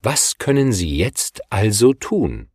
Was 0.00 0.38
können 0.38 0.72
Sie 0.72 0.96
jetzt 0.96 1.40
also 1.50 1.94
tun? 1.94 2.50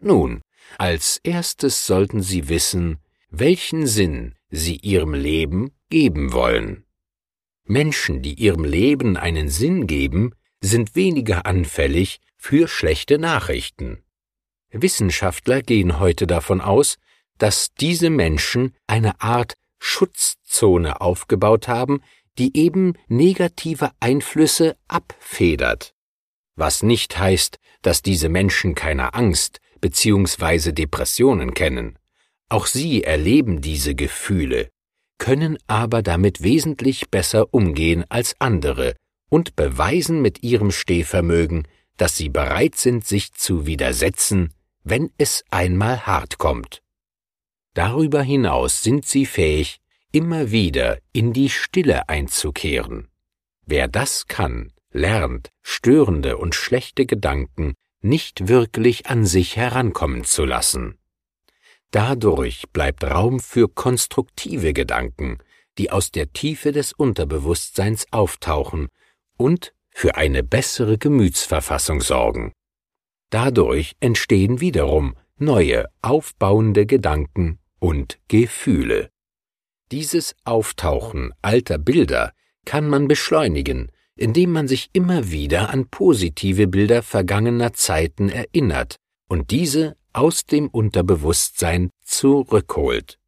Nun, 0.00 0.42
als 0.76 1.20
erstes 1.24 1.86
sollten 1.86 2.22
Sie 2.22 2.48
wissen, 2.48 2.98
welchen 3.30 3.86
Sinn 3.86 4.34
Sie 4.50 4.76
Ihrem 4.76 5.14
Leben 5.14 5.72
geben 5.90 6.32
wollen. 6.32 6.84
Menschen, 7.64 8.22
die 8.22 8.34
ihrem 8.34 8.64
Leben 8.64 9.16
einen 9.16 9.48
Sinn 9.48 9.86
geben, 9.86 10.32
sind 10.60 10.96
weniger 10.96 11.44
anfällig 11.44 12.20
für 12.36 12.66
schlechte 12.66 13.18
Nachrichten. 13.18 14.02
Wissenschaftler 14.70 15.62
gehen 15.62 16.00
heute 16.00 16.26
davon 16.26 16.60
aus, 16.60 16.96
dass 17.36 17.74
diese 17.74 18.10
Menschen 18.10 18.74
eine 18.86 19.20
Art 19.20 19.54
Schutzzone 19.78 21.00
aufgebaut 21.00 21.68
haben, 21.68 22.02
die 22.38 22.56
eben 22.56 22.94
negative 23.08 23.90
Einflüsse 24.00 24.76
abfedert. 24.86 25.94
Was 26.56 26.82
nicht 26.82 27.18
heißt, 27.18 27.58
dass 27.82 28.02
diese 28.02 28.28
Menschen 28.28 28.74
keine 28.74 29.14
Angst 29.14 29.60
bzw. 29.80 30.72
Depressionen 30.72 31.54
kennen. 31.54 31.98
Auch 32.48 32.66
sie 32.66 33.04
erleben 33.04 33.60
diese 33.60 33.94
Gefühle, 33.94 34.70
können 35.18 35.58
aber 35.66 36.02
damit 36.02 36.42
wesentlich 36.42 37.10
besser 37.10 37.52
umgehen 37.52 38.04
als 38.08 38.36
andere 38.38 38.94
und 39.28 39.56
beweisen 39.56 40.22
mit 40.22 40.42
ihrem 40.42 40.70
Stehvermögen, 40.70 41.68
dass 41.96 42.16
sie 42.16 42.28
bereit 42.28 42.76
sind, 42.76 43.06
sich 43.06 43.34
zu 43.34 43.66
widersetzen, 43.66 44.54
wenn 44.84 45.10
es 45.18 45.44
einmal 45.50 46.06
hart 46.06 46.38
kommt. 46.38 46.80
Darüber 47.78 48.22
hinaus 48.22 48.82
sind 48.82 49.06
sie 49.06 49.24
fähig, 49.24 49.80
immer 50.10 50.50
wieder 50.50 50.98
in 51.12 51.32
die 51.32 51.48
Stille 51.48 52.08
einzukehren. 52.08 53.06
Wer 53.66 53.86
das 53.86 54.26
kann, 54.26 54.72
lernt, 54.90 55.50
störende 55.62 56.38
und 56.38 56.56
schlechte 56.56 57.06
Gedanken 57.06 57.74
nicht 58.00 58.48
wirklich 58.48 59.06
an 59.06 59.24
sich 59.24 59.54
herankommen 59.54 60.24
zu 60.24 60.44
lassen. 60.44 60.98
Dadurch 61.92 62.64
bleibt 62.72 63.04
Raum 63.04 63.38
für 63.38 63.68
konstruktive 63.68 64.72
Gedanken, 64.72 65.38
die 65.78 65.92
aus 65.92 66.10
der 66.10 66.32
Tiefe 66.32 66.72
des 66.72 66.92
Unterbewusstseins 66.92 68.06
auftauchen 68.10 68.88
und 69.36 69.72
für 69.90 70.16
eine 70.16 70.42
bessere 70.42 70.98
Gemütsverfassung 70.98 72.00
sorgen. 72.00 72.50
Dadurch 73.30 73.94
entstehen 74.00 74.60
wiederum 74.60 75.14
neue, 75.36 75.84
aufbauende 76.02 76.84
Gedanken 76.84 77.57
und 77.78 78.18
Gefühle. 78.28 79.10
Dieses 79.90 80.34
Auftauchen 80.44 81.32
alter 81.42 81.78
Bilder 81.78 82.32
kann 82.64 82.88
man 82.88 83.08
beschleunigen, 83.08 83.90
indem 84.16 84.52
man 84.52 84.68
sich 84.68 84.90
immer 84.92 85.30
wieder 85.30 85.70
an 85.70 85.88
positive 85.88 86.66
Bilder 86.66 87.02
vergangener 87.02 87.72
Zeiten 87.72 88.28
erinnert 88.28 88.96
und 89.28 89.50
diese 89.50 89.96
aus 90.12 90.44
dem 90.44 90.68
Unterbewusstsein 90.68 91.90
zurückholt. 92.02 93.18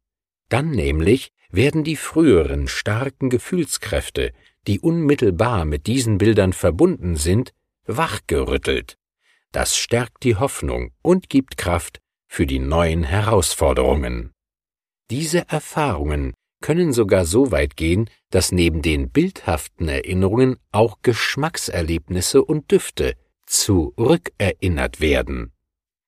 Dann 0.49 0.71
nämlich 0.71 1.31
werden 1.49 1.83
die 1.83 1.95
früheren 1.95 2.67
starken 2.67 3.29
Gefühlskräfte, 3.29 4.33
die 4.67 4.79
unmittelbar 4.79 5.65
mit 5.65 5.87
diesen 5.87 6.17
Bildern 6.17 6.53
verbunden 6.53 7.15
sind, 7.15 7.53
wachgerüttelt. 7.85 8.97
Das 9.51 9.75
stärkt 9.75 10.23
die 10.23 10.35
Hoffnung 10.35 10.91
und 11.01 11.29
gibt 11.29 11.57
Kraft 11.57 11.99
für 12.27 12.45
die 12.45 12.59
neuen 12.59 13.03
Herausforderungen. 13.03 14.33
Diese 15.11 15.49
Erfahrungen 15.49 16.33
können 16.61 16.93
sogar 16.93 17.25
so 17.25 17.51
weit 17.51 17.75
gehen, 17.75 18.09
dass 18.29 18.53
neben 18.53 18.81
den 18.81 19.09
bildhaften 19.09 19.89
Erinnerungen 19.89 20.55
auch 20.71 20.99
Geschmackserlebnisse 21.01 22.41
und 22.41 22.71
Düfte 22.71 23.17
zurückerinnert 23.45 25.01
werden. 25.01 25.51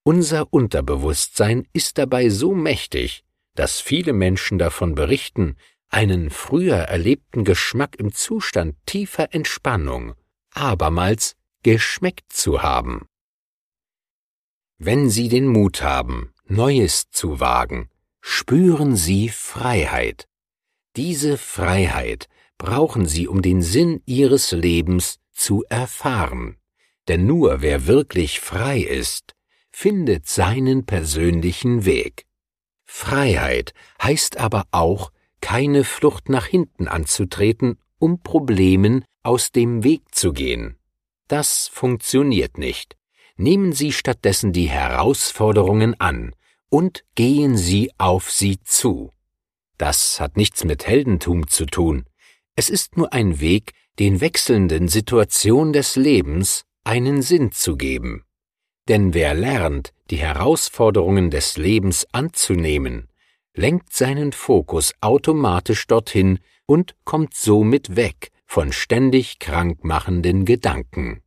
Unser 0.04 0.54
Unterbewusstsein 0.54 1.68
ist 1.74 1.98
dabei 1.98 2.30
so 2.30 2.56
mächtig, 2.56 3.26
dass 3.56 3.82
viele 3.82 4.14
Menschen 4.14 4.58
davon 4.58 4.96
berichten, 4.96 5.58
einen 5.90 6.30
früher 6.30 6.78
erlebten 6.78 7.44
Geschmack 7.44 7.98
im 7.98 8.14
Zustand 8.14 8.78
tiefer 8.86 9.34
Entspannung 9.34 10.14
abermals 10.54 11.36
geschmeckt 11.62 12.32
zu 12.32 12.64
haben. 12.64 13.06
Wenn 14.78 15.10
Sie 15.10 15.28
den 15.28 15.48
Mut 15.48 15.82
haben, 15.84 16.34
Neues 16.46 17.10
zu 17.12 17.42
wagen, 17.42 17.90
spüren 18.26 18.96
Sie 18.96 19.28
Freiheit. 19.28 20.30
Diese 20.96 21.38
Freiheit 21.38 22.30
brauchen 22.58 23.06
Sie, 23.06 23.28
um 23.28 23.42
den 23.42 23.62
Sinn 23.62 24.02
Ihres 24.06 24.54
Lebens 24.54 25.20
zu 25.34 25.66
erfahren. 25.68 26.56
Denn 27.10 27.26
nur 27.28 27.62
wer 27.62 27.86
wirklich 27.86 28.40
frei 28.40 28.80
ist, 28.80 29.36
findet 29.72 30.26
seinen 30.28 30.86
persönlichen 30.86 31.84
Weg. 31.84 32.26
Freiheit 32.86 33.74
heißt 34.02 34.38
aber 34.38 34.68
auch, 34.72 35.12
keine 35.42 35.84
Flucht 35.84 36.30
nach 36.30 36.46
hinten 36.46 36.88
anzutreten, 36.88 37.78
um 38.00 38.24
Problemen 38.24 39.04
aus 39.22 39.52
dem 39.52 39.84
Weg 39.84 40.16
zu 40.16 40.32
gehen. 40.32 40.78
Das 41.28 41.68
funktioniert 41.68 42.58
nicht. 42.58 42.96
Nehmen 43.36 43.74
Sie 43.74 43.92
stattdessen 43.92 44.54
die 44.54 44.70
Herausforderungen 44.70 46.00
an 46.00 46.34
und 46.74 47.04
gehen 47.14 47.56
Sie 47.56 47.92
auf 48.00 48.32
sie 48.32 48.60
zu. 48.64 49.12
Das 49.78 50.20
hat 50.20 50.38
nichts 50.38 50.64
mit 50.64 50.88
Heldentum 50.88 51.48
zu 51.48 51.68
tun. 51.68 52.06
Es 52.56 52.72
ist 52.72 52.98
nur 52.98 53.14
ein 53.14 53.40
Weg, 53.40 53.74
den 54.00 54.22
wechselnden 54.22 54.88
Situationen 54.88 55.72
des 55.72 55.96
Lebens 55.98 56.66
einen 56.84 57.22
Sinn 57.22 57.52
zu 57.52 57.78
geben. 57.78 58.24
Denn 58.88 59.14
wer 59.14 59.36
lernt, 59.36 59.94
die 60.10 60.18
Herausforderungen 60.18 61.30
des 61.30 61.58
Lebens 61.58 62.08
anzunehmen, 62.12 63.08
lenkt 63.54 63.94
seinen 63.94 64.32
Fokus 64.32 64.96
automatisch 65.00 65.86
dorthin 65.86 66.40
und 66.66 66.96
kommt 67.04 67.36
somit 67.36 67.96
weg 67.96 68.32
von 68.48 68.72
ständig 68.72 69.38
krankmachenden 69.38 70.44
Gedanken. 70.44 71.22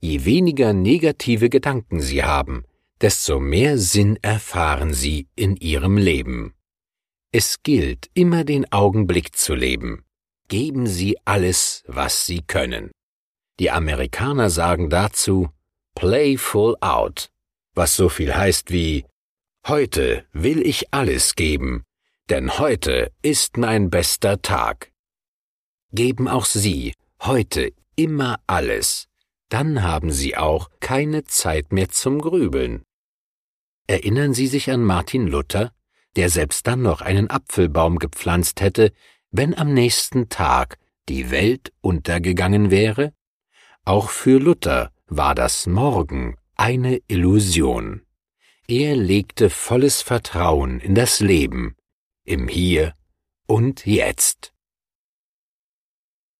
Je 0.00 0.24
weniger 0.24 0.72
negative 0.72 1.50
Gedanken 1.50 2.00
Sie 2.00 2.24
haben, 2.24 2.64
desto 3.02 3.40
mehr 3.40 3.78
Sinn 3.78 4.16
erfahren 4.22 4.94
Sie 4.94 5.28
in 5.34 5.56
Ihrem 5.56 5.96
Leben. 5.96 6.54
Es 7.32 7.62
gilt, 7.64 8.08
immer 8.14 8.44
den 8.44 8.70
Augenblick 8.72 9.36
zu 9.36 9.54
leben. 9.54 10.04
Geben 10.48 10.86
Sie 10.86 11.18
alles, 11.24 11.82
was 11.88 12.26
Sie 12.26 12.42
können. 12.42 12.92
Die 13.58 13.70
Amerikaner 13.70 14.50
sagen 14.50 14.88
dazu 14.88 15.50
Play 15.94 16.36
full 16.36 16.76
out, 16.80 17.30
was 17.74 17.96
so 17.96 18.08
viel 18.08 18.34
heißt 18.34 18.70
wie 18.70 19.04
Heute 19.66 20.26
will 20.32 20.66
ich 20.66 20.92
alles 20.92 21.34
geben, 21.34 21.84
denn 22.30 22.58
heute 22.58 23.12
ist 23.22 23.56
mein 23.56 23.90
bester 23.90 24.42
Tag. 24.42 24.92
Geben 25.92 26.28
auch 26.28 26.46
Sie 26.46 26.94
heute 27.20 27.72
immer 27.94 28.40
alles, 28.46 29.06
dann 29.48 29.82
haben 29.82 30.10
Sie 30.10 30.36
auch 30.36 30.70
keine 30.80 31.24
Zeit 31.24 31.72
mehr 31.72 31.88
zum 31.90 32.20
Grübeln. 32.20 32.84
Erinnern 33.86 34.34
Sie 34.34 34.46
sich 34.46 34.70
an 34.70 34.82
Martin 34.82 35.26
Luther, 35.26 35.72
der 36.16 36.28
selbst 36.28 36.66
dann 36.66 36.82
noch 36.82 37.00
einen 37.00 37.30
Apfelbaum 37.30 37.98
gepflanzt 37.98 38.60
hätte, 38.60 38.92
wenn 39.30 39.54
am 39.56 39.72
nächsten 39.72 40.28
Tag 40.28 40.78
die 41.08 41.30
Welt 41.30 41.72
untergegangen 41.80 42.70
wäre? 42.70 43.12
Auch 43.84 44.10
für 44.10 44.38
Luther 44.38 44.92
war 45.06 45.34
das 45.34 45.66
Morgen 45.66 46.36
eine 46.54 47.00
Illusion. 47.08 48.02
Er 48.68 48.94
legte 48.94 49.50
volles 49.50 50.02
Vertrauen 50.02 50.78
in 50.78 50.94
das 50.94 51.20
Leben, 51.20 51.76
im 52.24 52.46
Hier 52.46 52.94
und 53.46 53.84
Jetzt. 53.84 54.51